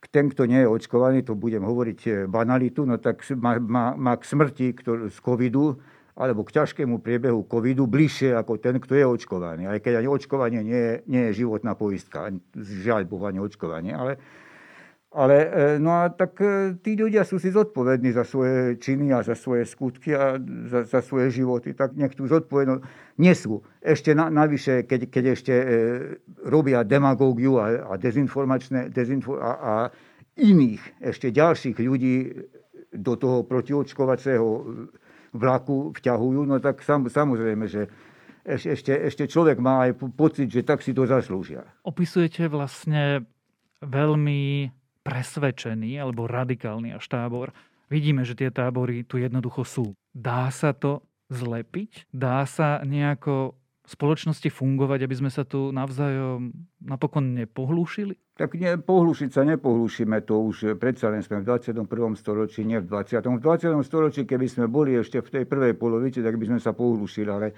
ten, 0.08 0.32
kto 0.32 0.48
nie 0.48 0.64
je 0.64 0.68
očkovaný, 0.68 1.20
to 1.20 1.36
budem 1.36 1.60
hovoriť 1.60 2.00
eh, 2.08 2.12
banalitu, 2.24 2.88
no 2.88 2.96
tak 2.96 3.20
má, 3.36 3.60
má, 3.60 3.84
má 3.96 4.12
k 4.16 4.24
smrti 4.24 4.66
kto, 4.80 5.12
z 5.12 5.18
covidu 5.20 5.76
alebo 6.16 6.48
k 6.48 6.56
ťažkému 6.56 7.04
priebehu 7.04 7.44
covidu 7.44 7.84
bližšie 7.84 8.32
ako 8.32 8.56
ten, 8.56 8.80
kto 8.80 8.96
je 8.96 9.04
očkovaný. 9.04 9.68
Aj 9.68 9.76
keď 9.76 10.00
ani 10.00 10.08
očkovanie 10.08 10.64
nie 10.64 10.80
je, 10.80 10.94
nie 11.04 11.22
je 11.28 11.44
životná 11.44 11.76
poistka, 11.76 12.32
žiaľ 12.56 13.04
Bohu 13.04 13.28
ani 13.28 13.36
očkovanie, 13.36 13.92
ale, 13.92 14.16
ale 15.12 15.36
e, 15.36 15.48
no 15.76 15.92
a 15.92 16.08
tak 16.08 16.40
e, 16.40 16.80
tí 16.80 16.96
ľudia 16.96 17.20
sú 17.20 17.36
si 17.36 17.52
zodpovední 17.52 18.16
za 18.16 18.24
svoje 18.24 18.80
činy 18.80 19.12
a 19.12 19.20
za 19.20 19.36
svoje 19.36 19.68
skutky 19.68 20.16
a 20.16 20.40
za, 20.72 20.88
za 20.88 21.04
svoje 21.04 21.36
životy, 21.36 21.76
tak 21.76 21.92
nech 21.92 22.16
tú 22.16 22.24
zodpovednosť 22.24 22.80
nesú. 23.20 23.60
Ešte 23.84 24.16
na, 24.16 24.32
navyše, 24.32 24.88
keď, 24.88 25.12
keď 25.12 25.24
ešte 25.36 25.52
e, 25.52 25.66
robia 26.48 26.80
demagógiu 26.80 27.60
a, 27.60 27.92
a 27.92 28.00
dezinformačné 28.00 28.88
dezinfo- 28.88 29.36
a, 29.36 29.52
a 29.52 29.74
iných, 30.40 30.80
ešte 31.04 31.28
ďalších 31.28 31.76
ľudí 31.76 32.16
do 32.96 33.20
toho 33.20 33.44
protiočkovacieho 33.44 34.48
vlaku 35.36 35.92
vťahujú, 35.94 36.40
no 36.48 36.56
tak 36.58 36.80
sam, 36.80 37.06
samozrejme, 37.06 37.68
že 37.68 37.88
ešte, 38.46 38.94
ešte 38.94 39.24
človek 39.26 39.58
má 39.58 39.90
aj 39.90 39.98
pocit, 40.14 40.46
že 40.46 40.62
tak 40.62 40.80
si 40.80 40.94
to 40.94 41.02
zaslúžia. 41.02 41.66
Opisujete 41.82 42.46
vlastne 42.46 43.26
veľmi 43.82 44.70
presvedčený 45.02 45.98
alebo 45.98 46.30
radikálny 46.30 46.94
až 46.94 47.04
tábor. 47.10 47.50
Vidíme, 47.86 48.26
že 48.26 48.34
tie 48.34 48.50
tábory 48.50 49.06
tu 49.06 49.18
jednoducho 49.18 49.62
sú. 49.62 49.86
Dá 50.10 50.50
sa 50.50 50.74
to 50.74 51.06
zlepiť? 51.30 52.10
Dá 52.10 52.42
sa 52.46 52.82
nejako 52.82 53.54
spoločnosti 53.86 54.50
fungovať, 54.50 55.06
aby 55.06 55.14
sme 55.14 55.30
sa 55.30 55.46
tu 55.46 55.70
navzájom 55.70 56.50
napokon 56.82 57.38
nepohlúšili? 57.38 58.18
Tak 58.36 58.52
ne, 58.60 58.76
pohlušiť 58.76 59.32
sa 59.32 59.48
nepohlušíme, 59.48 60.20
to 60.28 60.36
už 60.36 60.76
predsa 60.76 61.08
len 61.08 61.24
sme 61.24 61.40
v 61.40 61.56
21. 61.56 61.88
storočí, 62.20 62.68
nie 62.68 62.76
v 62.76 62.84
20. 62.84 63.24
V 63.24 63.40
20. 63.40 63.80
storočí, 63.80 64.28
keby 64.28 64.44
sme 64.44 64.68
boli 64.68 64.92
ešte 64.92 65.24
v 65.24 65.40
tej 65.40 65.44
prvej 65.48 65.72
polovici, 65.72 66.20
tak 66.20 66.36
by 66.36 66.44
sme 66.44 66.60
sa 66.60 66.76
pohlušili, 66.76 67.32
ale, 67.32 67.48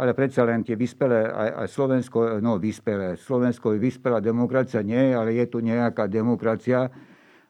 ale 0.00 0.16
predsa 0.16 0.48
len 0.48 0.64
tie 0.64 0.72
vyspelé, 0.72 1.28
aj, 1.28 1.48
aj 1.60 1.68
Slovensko, 1.68 2.18
no 2.40 2.56
vyspelé, 2.56 3.20
Slovensko 3.20 3.76
je 3.76 3.78
vyspelá 3.84 4.24
demokracia, 4.24 4.80
nie, 4.80 5.12
ale 5.12 5.36
je 5.36 5.52
tu 5.52 5.60
nejaká 5.60 6.08
demokracia 6.08 6.88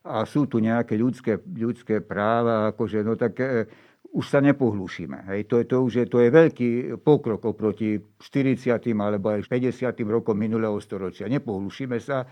a 0.03 0.27
sú 0.27 0.51
tu 0.51 0.59
nejaké 0.59 0.99
ľudské, 0.99 1.39
ľudské 1.39 2.03
práva, 2.03 2.75
akože, 2.75 2.99
no 3.07 3.15
tak 3.15 3.39
e, 3.47 3.71
už 4.11 4.27
sa 4.27 4.43
nepohlušíme. 4.43 5.31
Hej. 5.31 5.47
To, 5.47 5.63
je, 5.63 5.65
to, 5.71 5.77
už 5.87 5.93
je, 6.03 6.05
to 6.11 6.19
je 6.19 6.35
veľký 6.35 6.71
pokrok 6.99 7.47
oproti 7.47 7.95
40. 8.19 8.75
alebo 8.99 9.39
aj 9.39 9.47
50. 9.47 9.95
rokom 10.11 10.35
minulého 10.35 10.75
storočia. 10.83 11.31
Nepohlušíme 11.31 12.03
sa, 12.03 12.27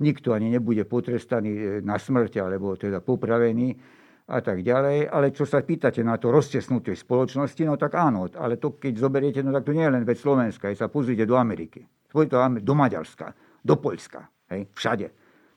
nikto 0.00 0.34
ani 0.34 0.50
nebude 0.50 0.82
potrestaný 0.88 1.52
e, 1.52 1.62
na 1.84 2.00
smrť 2.00 2.42
alebo 2.42 2.74
teda 2.74 3.04
popravený 3.04 3.74
a 4.30 4.38
tak 4.40 4.64
ďalej. 4.64 5.12
Ale 5.12 5.30
čo 5.30 5.44
sa 5.44 5.60
pýtate 5.60 6.00
na 6.00 6.16
to 6.16 6.32
roztesnutie 6.32 6.96
spoločnosti, 6.96 7.62
no 7.68 7.76
tak 7.76 7.94
áno, 7.94 8.26
ale 8.34 8.56
to 8.56 8.80
keď 8.80 8.92
zoberiete, 8.96 9.40
no 9.44 9.52
tak 9.52 9.68
to 9.68 9.76
nie 9.76 9.84
je 9.84 9.94
len 9.94 10.04
vec 10.08 10.16
Slovenska, 10.16 10.72
aj 10.72 10.80
sa 10.80 10.88
pozrite 10.88 11.28
do 11.28 11.36
Ameriky, 11.36 11.84
do 12.64 12.74
Maďarska, 12.74 13.36
do 13.60 13.74
Poľska, 13.76 14.24
hej, 14.54 14.66
všade. 14.72 15.06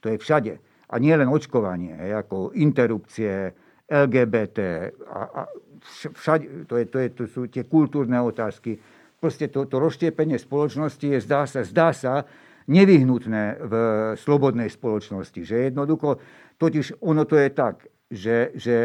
To 0.03 0.11
je 0.11 0.17
všade. 0.19 0.53
A 0.87 0.95
nie 1.03 1.11
len 1.15 1.27
očkovanie, 1.27 1.95
hej, 1.95 2.11
ako 2.15 2.55
interrupcie, 2.55 3.51
LGBT 3.87 4.91
a, 5.07 5.21
a 5.31 5.41
všade, 6.11 6.67
to, 6.67 6.75
je, 6.75 6.85
to, 6.91 6.97
je, 6.99 7.07
to 7.15 7.23
sú 7.31 7.41
tie 7.47 7.63
kultúrne 7.63 8.19
otázky. 8.19 8.75
Proste 9.17 9.47
to, 9.47 9.65
to 9.65 9.79
rozštiepenie 9.79 10.35
spoločnosti 10.35 11.07
je, 11.07 11.19
zdá 11.23 11.47
sa, 11.47 11.63
zdá 11.63 11.89
sa, 11.95 12.27
nevyhnutné 12.67 13.63
v 13.63 13.73
slobodnej 14.19 14.67
spoločnosti. 14.67 15.41
Že 15.43 15.71
jednoducho, 15.71 16.19
totiž 16.59 17.01
ono 17.03 17.23
to 17.23 17.39
je 17.39 17.49
tak, 17.55 17.87
že, 18.11 18.51
že 18.55 18.75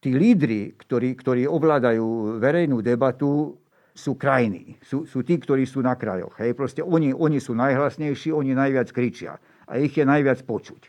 tí 0.00 0.16
lídry, 0.16 0.76
ktorí, 0.76 1.14
ktorí 1.16 1.42
ovládajú 1.46 2.40
verejnú 2.40 2.80
debatu, 2.80 3.60
sú 3.92 4.16
krajní. 4.16 4.80
Sú, 4.80 5.04
sú 5.04 5.20
tí, 5.20 5.36
ktorí 5.36 5.68
sú 5.68 5.84
na 5.84 6.00
krajoch. 6.00 6.32
Hej. 6.40 6.56
Proste 6.56 6.80
oni, 6.80 7.12
oni 7.12 7.38
sú 7.38 7.52
najhlasnejší, 7.52 8.32
oni 8.32 8.56
najviac 8.56 8.88
kričia. 8.88 9.36
A 9.68 9.76
ich 9.76 9.92
je 9.92 10.04
najviac 10.08 10.40
počuť. 10.48 10.88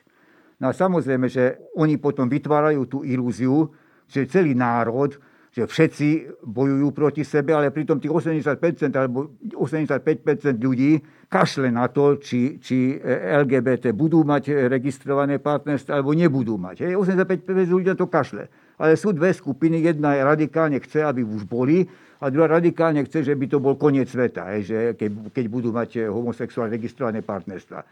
No 0.63 0.71
a 0.71 0.73
samozrejme, 0.73 1.27
že 1.27 1.59
oni 1.75 1.99
potom 1.99 2.31
vytvárajú 2.31 2.87
tú 2.87 2.99
ilúziu, 3.03 3.75
že 4.07 4.23
celý 4.23 4.55
národ 4.55 5.19
že 5.53 5.69
všetci 5.69 6.41
bojujú 6.41 6.87
proti 6.89 7.21
sebe, 7.21 7.53
ale 7.53 7.69
pritom 7.69 8.01
tých 8.01 8.09
80% 8.09 8.89
alebo 8.97 9.37
85% 9.53 10.57
ľudí 10.57 10.97
kašle 11.29 11.69
na 11.69 11.85
to, 11.93 12.17
či, 12.17 12.57
či 12.57 12.97
LGBT 13.37 13.93
budú 13.93 14.25
mať 14.25 14.65
registrované 14.65 15.37
partnerstvo 15.37 15.93
alebo 15.93 16.17
nebudú 16.17 16.57
mať. 16.57 16.89
Hej, 16.89 16.97
85% 16.97 17.69
ľudí 17.69 17.85
na 17.93 17.97
to 17.97 18.09
kašle. 18.09 18.49
Ale 18.81 18.97
sú 18.97 19.13
dve 19.13 19.29
skupiny, 19.29 19.85
jedna 19.85 20.17
je 20.17 20.25
radikálne 20.25 20.81
chce, 20.81 21.05
aby 21.05 21.21
už 21.21 21.45
boli, 21.45 21.85
a 22.23 22.31
druhá 22.31 22.47
radikálne 22.47 23.03
chce, 23.03 23.21
že 23.27 23.35
by 23.35 23.45
to 23.51 23.59
bol 23.59 23.75
koniec 23.75 24.07
sveta, 24.07 24.57
že 24.63 24.95
keď, 24.95 25.35
keď 25.35 25.45
budú 25.51 25.75
mať 25.75 26.07
homosexuálne 26.07 26.71
registrované 26.71 27.19
partnerstva. 27.19 27.83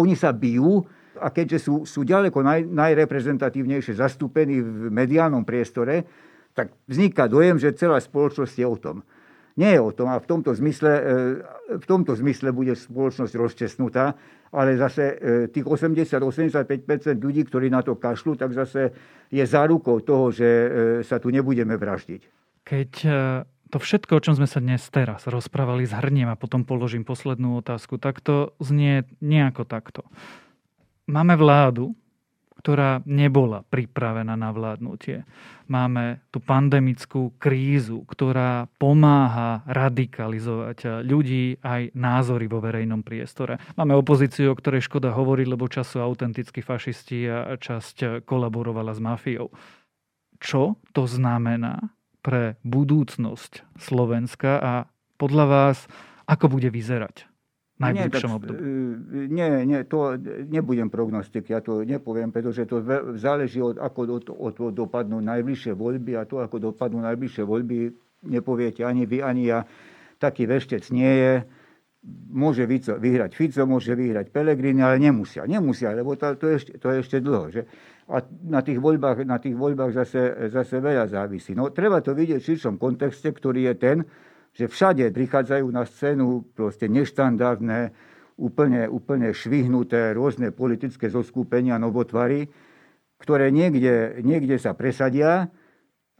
Oni 0.00 0.16
sa 0.16 0.32
bijú, 0.32 0.80
a 1.20 1.28
keďže 1.30 1.68
sú, 1.68 1.74
sú 1.84 2.00
ďaleko 2.02 2.40
naj, 2.42 2.64
najreprezentatívnejšie 2.64 4.00
zastúpení 4.00 4.58
v 4.58 4.88
mediálnom 4.88 5.44
priestore, 5.44 6.02
tak 6.54 6.70
vzniká 6.86 7.26
dojem, 7.26 7.58
že 7.58 7.74
celá 7.74 7.98
spoločnosť 7.98 8.54
je 8.54 8.66
o 8.66 8.78
tom. 8.78 9.02
Nie 9.54 9.78
je 9.78 9.80
o 9.82 9.94
tom 9.94 10.10
a 10.10 10.18
v 10.18 10.26
tomto 10.26 10.50
zmysle, 10.50 10.90
e, 10.90 11.02
v 11.78 11.86
tomto 11.86 12.14
zmysle 12.18 12.50
bude 12.50 12.74
spoločnosť 12.74 13.34
rozčesnutá, 13.38 14.18
ale 14.50 14.74
zase 14.74 15.04
e, 15.14 15.14
tých 15.50 15.66
80-85% 15.66 17.22
ľudí, 17.22 17.46
ktorí 17.46 17.70
na 17.70 17.82
to 17.82 17.94
kašľú, 17.94 18.34
tak 18.34 18.50
zase 18.50 18.90
je 19.30 19.44
zárukou 19.46 20.02
toho, 20.02 20.34
že 20.34 20.46
e, 20.46 20.68
sa 21.06 21.22
tu 21.22 21.30
nebudeme 21.30 21.78
vraždiť. 21.78 22.22
Keď 22.64 22.90
to 23.68 23.78
všetko, 23.82 24.16
o 24.16 24.24
čom 24.24 24.34
sme 24.38 24.48
sa 24.48 24.62
dnes 24.62 24.80
teraz 24.88 25.28
rozprávali, 25.28 25.84
zhrniem 25.84 26.32
a 26.32 26.38
potom 26.38 26.64
položím 26.64 27.04
poslednú 27.04 27.60
otázku, 27.60 28.00
tak 28.00 28.22
to 28.24 28.56
znie 28.62 29.04
nejako 29.20 29.68
takto. 29.68 30.06
Máme 31.04 31.36
vládu, 31.36 31.92
ktorá 32.64 33.04
nebola 33.04 33.60
pripravená 33.60 34.40
na 34.40 34.48
vládnutie. 34.48 35.28
Máme 35.68 36.24
tú 36.32 36.40
pandemickú 36.40 37.36
krízu, 37.36 38.08
ktorá 38.08 38.72
pomáha 38.80 39.60
radikalizovať 39.68 41.04
ľudí 41.04 41.60
aj 41.60 41.92
názory 41.92 42.48
vo 42.48 42.64
verejnom 42.64 43.04
priestore. 43.04 43.60
Máme 43.76 43.92
opozíciu, 43.92 44.48
o 44.48 44.56
ktorej 44.56 44.88
škoda 44.88 45.12
hovoriť, 45.12 45.44
lebo 45.44 45.68
čas 45.68 45.92
sú 45.92 46.00
autentickí 46.00 46.64
fašisti 46.64 47.28
a 47.28 47.60
časť 47.60 48.24
kolaborovala 48.24 48.96
s 48.96 49.00
mafiou. 49.04 49.52
Čo 50.40 50.80
to 50.96 51.04
znamená 51.04 51.92
pre 52.24 52.56
budúcnosť 52.64 53.76
Slovenska 53.76 54.56
a 54.56 54.74
podľa 55.20 55.44
vás, 55.44 55.84
ako 56.24 56.56
bude 56.56 56.72
vyzerať 56.72 57.33
najbližšom 57.82 58.30
nie, 58.30 58.38
období? 58.38 58.60
Nie, 59.34 59.46
nie, 59.66 59.80
to 59.82 60.14
nebudem 60.46 60.88
prognostik, 60.90 61.50
ja 61.50 61.58
to 61.58 61.82
nepoviem, 61.82 62.30
pretože 62.30 62.70
to 62.70 62.78
záleží 63.18 63.58
od, 63.58 63.82
ako 63.82 64.00
od, 64.14 64.24
od, 64.30 64.54
od 64.70 64.72
dopadnú 64.74 65.18
najbližšie 65.18 65.74
voľby 65.74 66.14
a 66.14 66.22
to, 66.22 66.38
ako 66.38 66.70
dopadnú 66.70 67.02
najbližšie 67.02 67.42
voľby, 67.42 67.90
nepoviete 68.30 68.86
ani 68.86 69.04
vy, 69.04 69.20
ani 69.20 69.50
ja. 69.50 69.66
Taký 70.22 70.46
veštec 70.46 70.86
nie 70.94 71.12
je. 71.18 71.34
Môže 72.30 72.68
vyhrať 72.68 73.32
Fico, 73.32 73.64
môže 73.64 73.96
vyhrať 73.96 74.28
Pelegrini, 74.28 74.84
ale 74.84 75.00
nemusia. 75.00 75.48
Nemusia, 75.48 75.96
lebo 75.96 76.14
to, 76.20 76.36
to, 76.36 76.52
je, 76.52 76.54
ešte, 76.60 76.72
to 76.76 76.86
je 76.92 76.96
ešte 77.00 77.16
dlho. 77.18 77.48
Že? 77.48 77.62
A 78.12 78.20
na 78.44 78.60
tých 78.60 78.76
voľbách, 78.76 79.24
na 79.24 79.40
tých 79.40 79.56
voľbách 79.56 80.04
zase, 80.04 80.52
zase 80.52 80.84
veľa 80.84 81.08
závisí. 81.08 81.56
No, 81.56 81.72
treba 81.72 82.04
to 82.04 82.12
vidieť 82.12 82.40
v 82.40 82.48
širšom 82.52 82.76
kontexte, 82.76 83.32
ktorý 83.32 83.72
je 83.72 83.74
ten, 83.80 83.96
že 84.54 84.70
všade 84.70 85.10
prichádzajú 85.10 85.66
na 85.74 85.82
scénu 85.82 86.54
proste 86.54 86.86
neštandardné, 86.86 87.90
úplne, 88.38 88.86
úplne 88.86 89.34
švihnuté 89.34 90.14
rôzne 90.14 90.54
politické 90.54 91.10
zoskupenia, 91.10 91.78
novotvary, 91.78 92.50
ktoré 93.18 93.50
niekde, 93.50 94.22
niekde 94.22 94.58
sa 94.58 94.74
presadia 94.74 95.50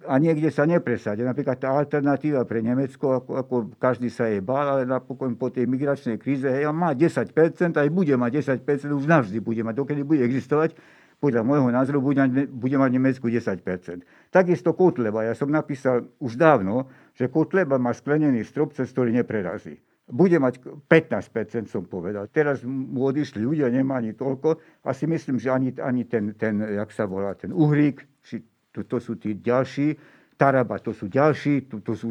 a 0.05 0.15
niekde 0.21 0.51
sa 0.51 0.67
nepresadia. 0.67 1.25
Napríklad 1.25 1.59
tá 1.63 1.73
alternatíva 1.75 2.45
pre 2.45 2.61
Nemecko, 2.61 3.23
ako, 3.23 3.31
ako 3.41 3.55
každý 3.79 4.11
sa 4.11 4.29
jej 4.31 4.43
bál, 4.43 4.79
ale 4.79 4.83
napokon 4.85 5.39
po 5.39 5.49
tej 5.49 5.71
migračnej 5.71 6.19
kríze 6.21 6.47
hej, 6.47 6.69
má 6.75 6.93
10%, 6.93 7.31
aj 7.75 7.89
bude 7.91 8.15
mať 8.15 8.31
10%, 8.63 8.95
už 8.95 9.07
navždy 9.07 9.39
bude 9.41 9.63
mať, 9.63 9.75
dokedy 9.75 10.03
bude 10.03 10.23
existovať, 10.23 10.77
podľa 11.23 11.41
môjho 11.41 11.71
názoru 11.73 12.05
bude, 12.05 12.21
bude 12.53 12.77
mať 12.77 12.91
Nemecku 12.93 13.33
10%. 13.33 14.05
Takisto 14.29 14.77
Kotleba. 14.77 15.25
Ja 15.25 15.33
som 15.33 15.49
napísal 15.49 16.13
už 16.21 16.37
dávno, 16.37 16.91
že 17.15 17.31
Kotleba 17.31 17.79
má 17.79 17.95
sklenený 17.95 18.43
strop, 18.43 18.75
cez 18.75 18.91
ktorý 18.91 19.15
neprerazí. 19.15 19.79
Bude 20.05 20.37
mať 20.37 20.61
15%, 20.85 21.71
som 21.71 21.89
povedal. 21.89 22.29
Teraz 22.29 22.61
mu 22.61 23.09
odišli 23.09 23.41
ľudia, 23.41 23.73
nemá 23.73 24.05
ani 24.05 24.13
toľko. 24.13 24.61
A 24.85 24.93
si 24.93 25.09
myslím, 25.09 25.41
že 25.41 25.49
ani, 25.49 25.73
ani 25.81 26.05
ten, 26.05 26.37
ten, 26.37 26.61
jak 26.61 26.93
sa 26.93 27.09
volá, 27.09 27.33
ten 27.33 27.55
Uhrík, 27.55 28.05
či, 28.21 28.45
to, 28.69 28.85
to 28.85 29.01
sú 29.01 29.17
tí 29.17 29.41
ďalší, 29.41 29.97
Taraba, 30.35 30.83
to 30.83 30.91
sú 30.91 31.07
ďalší, 31.07 31.71
to, 31.71 31.79
to 31.79 31.95
sú, 31.95 32.11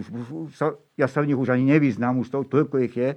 ja 0.95 1.11
sa 1.11 1.19
v 1.19 1.27
nich 1.27 1.37
už 1.37 1.51
ani 1.51 1.75
nevyznám, 1.75 2.23
už 2.23 2.31
to, 2.31 2.47
toľko 2.47 2.79
ich 2.87 2.95
je 2.95 3.09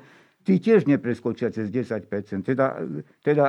tí 0.47 0.63
tiež 0.63 0.87
nepreskočia 0.87 1.51
cez 1.51 1.75
10%. 1.75 2.07
Teda, 2.47 2.79
teda 3.19 3.45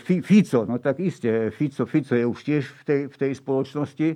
e, 0.00 0.22
Fico, 0.24 0.64
no 0.64 0.80
tak 0.80 0.96
iste, 0.96 1.52
Fico, 1.52 1.84
Fico 1.84 2.16
je 2.16 2.24
už 2.24 2.40
tiež 2.40 2.64
v 2.64 2.82
tej, 2.88 3.00
v 3.12 3.16
tej 3.20 3.32
spoločnosti. 3.36 4.08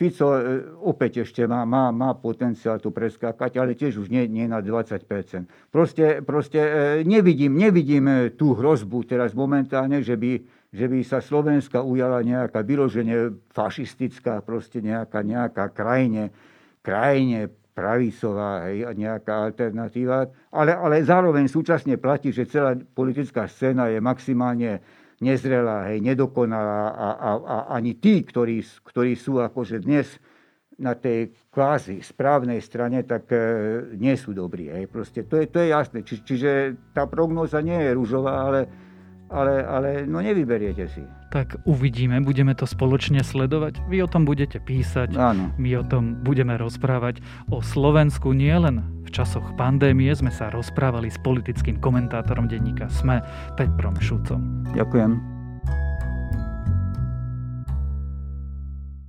Fico 0.00 0.32
e, 0.32 0.64
opäť 0.80 1.28
ešte 1.28 1.44
má, 1.44 1.68
má, 1.68 1.92
má 1.92 2.16
potenciál 2.16 2.80
tu 2.80 2.88
preskákať, 2.88 3.60
ale 3.60 3.76
tiež 3.76 4.00
už 4.00 4.08
nie, 4.08 4.24
nie 4.32 4.48
na 4.48 4.64
20%. 4.64 5.04
Proste, 5.68 6.24
proste 6.24 6.56
e, 6.56 6.70
nevidím, 7.04 7.52
nevidím 7.60 8.08
e, 8.08 8.32
tú 8.32 8.56
hrozbu 8.56 9.04
teraz 9.04 9.36
momentálne, 9.36 10.00
že 10.00 10.16
by, 10.16 10.40
že 10.72 10.88
by 10.88 11.04
sa 11.04 11.20
Slovenska 11.20 11.84
ujala 11.84 12.24
nejaká 12.24 12.64
vyloženie 12.64 13.44
fašistická, 13.52 14.40
proste 14.40 14.80
nejaká, 14.80 15.20
nejaká 15.20 15.68
krajine, 15.68 16.32
krajine 16.80 17.52
pravicová, 17.76 18.72
hej, 18.72 18.96
nejaká 18.96 19.52
alternatíva, 19.52 20.32
ale, 20.48 20.80
ale 20.80 21.04
zároveň 21.04 21.44
súčasne 21.44 22.00
platí, 22.00 22.32
že 22.32 22.48
celá 22.48 22.72
politická 22.96 23.44
scéna 23.44 23.92
je 23.92 24.00
maximálne 24.00 24.80
nezrelá, 25.20 25.92
hej, 25.92 26.00
nedokonalá 26.00 26.90
a, 26.90 27.08
a, 27.12 27.30
a 27.40 27.56
ani 27.76 28.00
tí, 28.00 28.24
ktorí, 28.24 28.64
ktorí 28.84 29.12
sú 29.14 29.38
akože 29.38 29.84
dnes 29.84 30.16
na 30.80 30.96
tej 30.96 31.36
kvázi 31.52 32.00
správnej 32.00 32.64
strane, 32.64 33.04
tak 33.04 33.28
e, 33.28 33.38
nie 34.00 34.16
sú 34.16 34.32
dobrí. 34.32 34.72
Hej. 34.72 34.88
Proste 34.88 35.28
to 35.28 35.36
je, 35.36 35.44
to 35.44 35.60
je 35.60 35.68
jasné. 35.76 36.00
Či, 36.00 36.24
čiže 36.24 36.50
tá 36.96 37.04
prognóza 37.04 37.60
nie 37.60 37.76
je 37.76 37.92
rúžová, 37.92 38.48
ale 38.48 38.60
ale, 39.30 39.62
ale 39.62 39.88
no 40.04 40.18
nevyberiete 40.18 40.90
si. 40.90 41.06
Tak 41.30 41.62
uvidíme, 41.62 42.18
budeme 42.20 42.52
to 42.58 42.66
spoločne 42.66 43.22
sledovať. 43.22 43.78
Vy 43.86 44.02
o 44.02 44.10
tom 44.10 44.26
budete 44.26 44.58
písať, 44.58 45.14
Áno. 45.14 45.54
my 45.54 45.70
o 45.78 45.84
tom 45.86 46.18
budeme 46.26 46.58
rozprávať. 46.58 47.22
O 47.54 47.62
Slovensku 47.62 48.34
nielen 48.34 48.82
v 49.06 49.08
časoch 49.14 49.54
pandémie 49.54 50.10
sme 50.10 50.34
sa 50.34 50.50
rozprávali 50.50 51.06
s 51.06 51.18
politickým 51.22 51.78
komentátorom 51.78 52.50
denníka 52.50 52.90
SME, 52.90 53.22
Petrom 53.54 53.94
Šucom. 54.02 54.66
Ďakujem. 54.74 55.38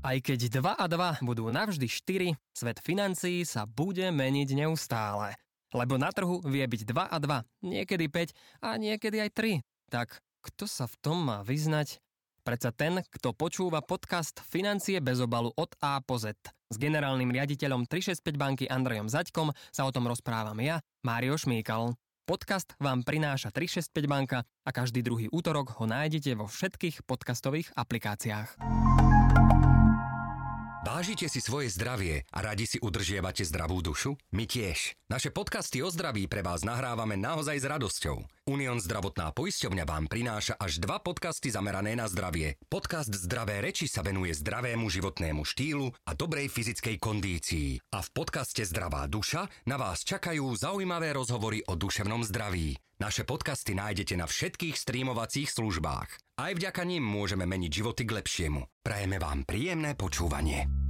Aj 0.01 0.17
keď 0.17 0.49
2 0.49 0.81
a 0.81 0.85
2 0.89 1.21
budú 1.29 1.49
navždy 1.53 1.85
4, 1.85 2.33
svet 2.57 2.77
financií 2.81 3.45
sa 3.45 3.69
bude 3.69 4.09
meniť 4.09 4.49
neustále. 4.57 5.37
Lebo 5.71 5.95
na 5.95 6.09
trhu 6.11 6.41
vie 6.43 6.65
byť 6.65 6.81
2 6.89 7.05
a 7.05 7.17
2, 7.21 7.69
niekedy 7.69 8.09
5 8.09 8.33
a 8.65 8.75
niekedy 8.81 9.17
aj 9.21 9.29
3. 9.61 9.61
Tak 9.91 10.23
kto 10.39 10.71
sa 10.71 10.87
v 10.87 10.95
tom 11.03 11.19
má 11.19 11.43
vyznať? 11.43 11.99
Predsa 12.47 12.71
ten, 12.71 13.03
kto 13.11 13.35
počúva 13.35 13.83
podcast 13.83 14.39
Financie 14.39 15.03
bez 15.03 15.19
obalu 15.19 15.51
od 15.59 15.75
A 15.83 15.99
po 15.99 16.15
Z. 16.15 16.31
S 16.71 16.79
generálnym 16.79 17.27
riaditeľom 17.27 17.83
365 17.91 18.39
banky 18.39 18.65
Andrejom 18.71 19.11
Zaďkom 19.11 19.51
sa 19.67 19.83
o 19.83 19.91
tom 19.91 20.07
rozprávam 20.07 20.55
ja, 20.63 20.79
Mário 21.03 21.35
Šmíkal. 21.35 21.91
Podcast 22.23 22.71
vám 22.79 23.03
prináša 23.03 23.51
365 23.51 24.07
banka 24.07 24.47
a 24.63 24.69
každý 24.71 25.03
druhý 25.03 25.27
útorok 25.27 25.75
ho 25.75 25.83
nájdete 25.83 26.39
vo 26.39 26.47
všetkých 26.47 27.03
podcastových 27.03 27.75
aplikáciách. 27.75 28.63
Vážite 30.81 31.29
si 31.29 31.43
svoje 31.43 31.69
zdravie 31.69 32.25
a 32.31 32.39
radi 32.41 32.65
si 32.65 32.81
udržiavate 32.81 33.45
zdravú 33.45 33.85
dušu? 33.85 34.17
My 34.33 34.47
tiež. 34.47 34.97
Naše 35.11 35.29
podcasty 35.29 35.83
o 35.85 35.91
zdraví 35.91 36.25
pre 36.25 36.41
vás 36.41 36.65
nahrávame 36.65 37.19
naozaj 37.19 37.59
s 37.59 37.65
radosťou. 37.69 38.40
Unión 38.49 38.81
zdravotná 38.81 39.29
poisťovňa 39.37 39.85
vám 39.85 40.09
prináša 40.09 40.57
až 40.57 40.81
dva 40.81 40.97
podcasty 40.97 41.53
zamerané 41.53 41.93
na 41.93 42.09
zdravie. 42.09 42.57
Podcast 42.65 43.13
Zdravé 43.13 43.61
reči 43.61 43.85
sa 43.85 44.01
venuje 44.01 44.33
zdravému 44.33 44.89
životnému 44.89 45.45
štýlu 45.45 45.93
a 46.09 46.11
dobrej 46.17 46.49
fyzickej 46.49 46.97
kondícii. 46.97 47.77
A 47.93 48.01
v 48.01 48.09
podcaste 48.09 48.65
Zdravá 48.65 49.05
duša 49.05 49.45
na 49.69 49.77
vás 49.77 50.01
čakajú 50.01 50.57
zaujímavé 50.57 51.13
rozhovory 51.13 51.61
o 51.69 51.77
duševnom 51.77 52.25
zdraví. 52.25 52.81
Naše 52.97 53.29
podcasty 53.29 53.77
nájdete 53.77 54.17
na 54.17 54.25
všetkých 54.25 54.73
streamovacích 54.73 55.53
službách. 55.53 56.09
Aj 56.41 56.51
vďaka 56.57 56.81
nim 56.81 57.05
môžeme 57.05 57.45
meniť 57.45 57.69
životy 57.69 58.09
k 58.09 58.25
lepšiemu. 58.25 58.65
Prajeme 58.81 59.21
vám 59.21 59.45
príjemné 59.45 59.93
počúvanie. 59.93 60.80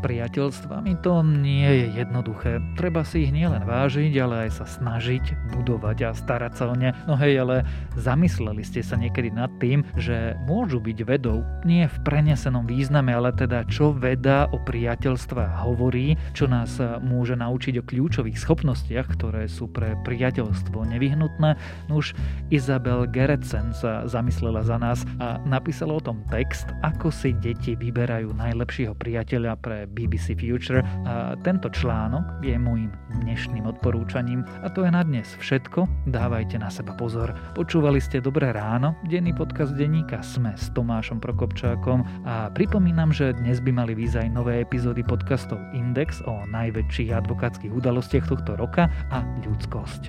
Priateľstvami 0.00 1.04
to 1.04 1.20
nie 1.20 1.68
je 1.68 1.86
jednoduché. 2.00 2.58
Treba 2.74 3.04
si 3.04 3.28
ich 3.28 3.32
nielen 3.32 3.68
vážiť, 3.68 4.12
ale 4.20 4.48
aj 4.48 4.50
sa 4.60 4.66
snažiť 4.66 5.52
budovať 5.52 5.98
a 6.08 6.16
starať 6.16 6.52
sa 6.56 6.64
o 6.72 6.74
ne. 6.74 6.96
No 7.04 7.14
hej, 7.20 7.44
ale 7.44 7.68
zamysleli 8.00 8.64
ste 8.64 8.80
sa 8.80 8.96
niekedy 8.96 9.28
nad 9.30 9.52
tým, 9.60 9.84
že 10.00 10.34
môžu 10.48 10.80
byť 10.80 10.98
vedou 11.04 11.44
nie 11.68 11.84
v 11.84 11.96
prenesenom 12.02 12.64
význame, 12.64 13.12
ale 13.12 13.32
teda 13.36 13.68
čo 13.68 13.92
veda 13.92 14.48
o 14.50 14.58
priateľstva 14.58 15.68
hovorí, 15.68 16.16
čo 16.32 16.48
nás 16.48 16.80
môže 17.04 17.36
naučiť 17.36 17.80
o 17.80 17.86
kľúčových 17.86 18.40
schopnostiach, 18.40 19.06
ktoré 19.18 19.44
sú 19.50 19.68
pre 19.68 19.98
priateľstvo 20.08 20.88
nevyhnutné. 20.96 21.50
No 21.92 22.00
už 22.00 22.16
Isabel 22.48 23.04
Geretsen 23.10 23.76
sa 23.76 24.08
zamyslela 24.08 24.64
za 24.64 24.80
nás 24.80 25.04
a 25.20 25.36
napísala 25.44 25.98
o 25.98 26.02
tom 26.02 26.24
text, 26.32 26.70
ako 26.80 27.12
si 27.12 27.36
deti 27.36 27.76
vyberajú 27.76 28.32
najlepšieho 28.32 28.96
priateľa 28.96 29.58
pre 29.60 29.89
BBC 29.90 30.38
Future 30.38 30.82
a 31.06 31.34
tento 31.42 31.68
článok 31.70 32.42
je 32.42 32.54
môjim 32.54 32.90
dnešným 33.22 33.66
odporúčaním 33.66 34.46
a 34.62 34.70
to 34.70 34.86
je 34.86 34.90
na 34.90 35.02
dnes 35.02 35.26
všetko. 35.38 35.86
Dávajte 36.08 36.56
na 36.62 36.70
seba 36.70 36.94
pozor. 36.94 37.34
Počúvali 37.58 37.98
ste 37.98 38.22
Dobré 38.22 38.54
ráno, 38.54 38.94
denný 39.10 39.34
podcast 39.34 39.74
denníka 39.74 40.22
Sme 40.22 40.54
s 40.54 40.70
Tomášom 40.72 41.18
Prokopčákom 41.18 42.06
a 42.24 42.48
pripomínam, 42.54 43.10
že 43.10 43.34
dnes 43.34 43.58
by 43.58 43.70
mali 43.74 43.92
výjsť 43.98 44.26
aj 44.26 44.28
nové 44.30 44.62
epizódy 44.62 45.02
podcastov 45.02 45.58
Index 45.74 46.22
o 46.24 46.46
najväčších 46.48 47.10
advokátskych 47.10 47.72
udalostiach 47.74 48.30
tohto 48.30 48.54
roka 48.54 48.88
a 49.10 49.22
ľudskosť. 49.42 50.02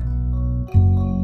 thank 0.72 0.96
you 0.96 1.21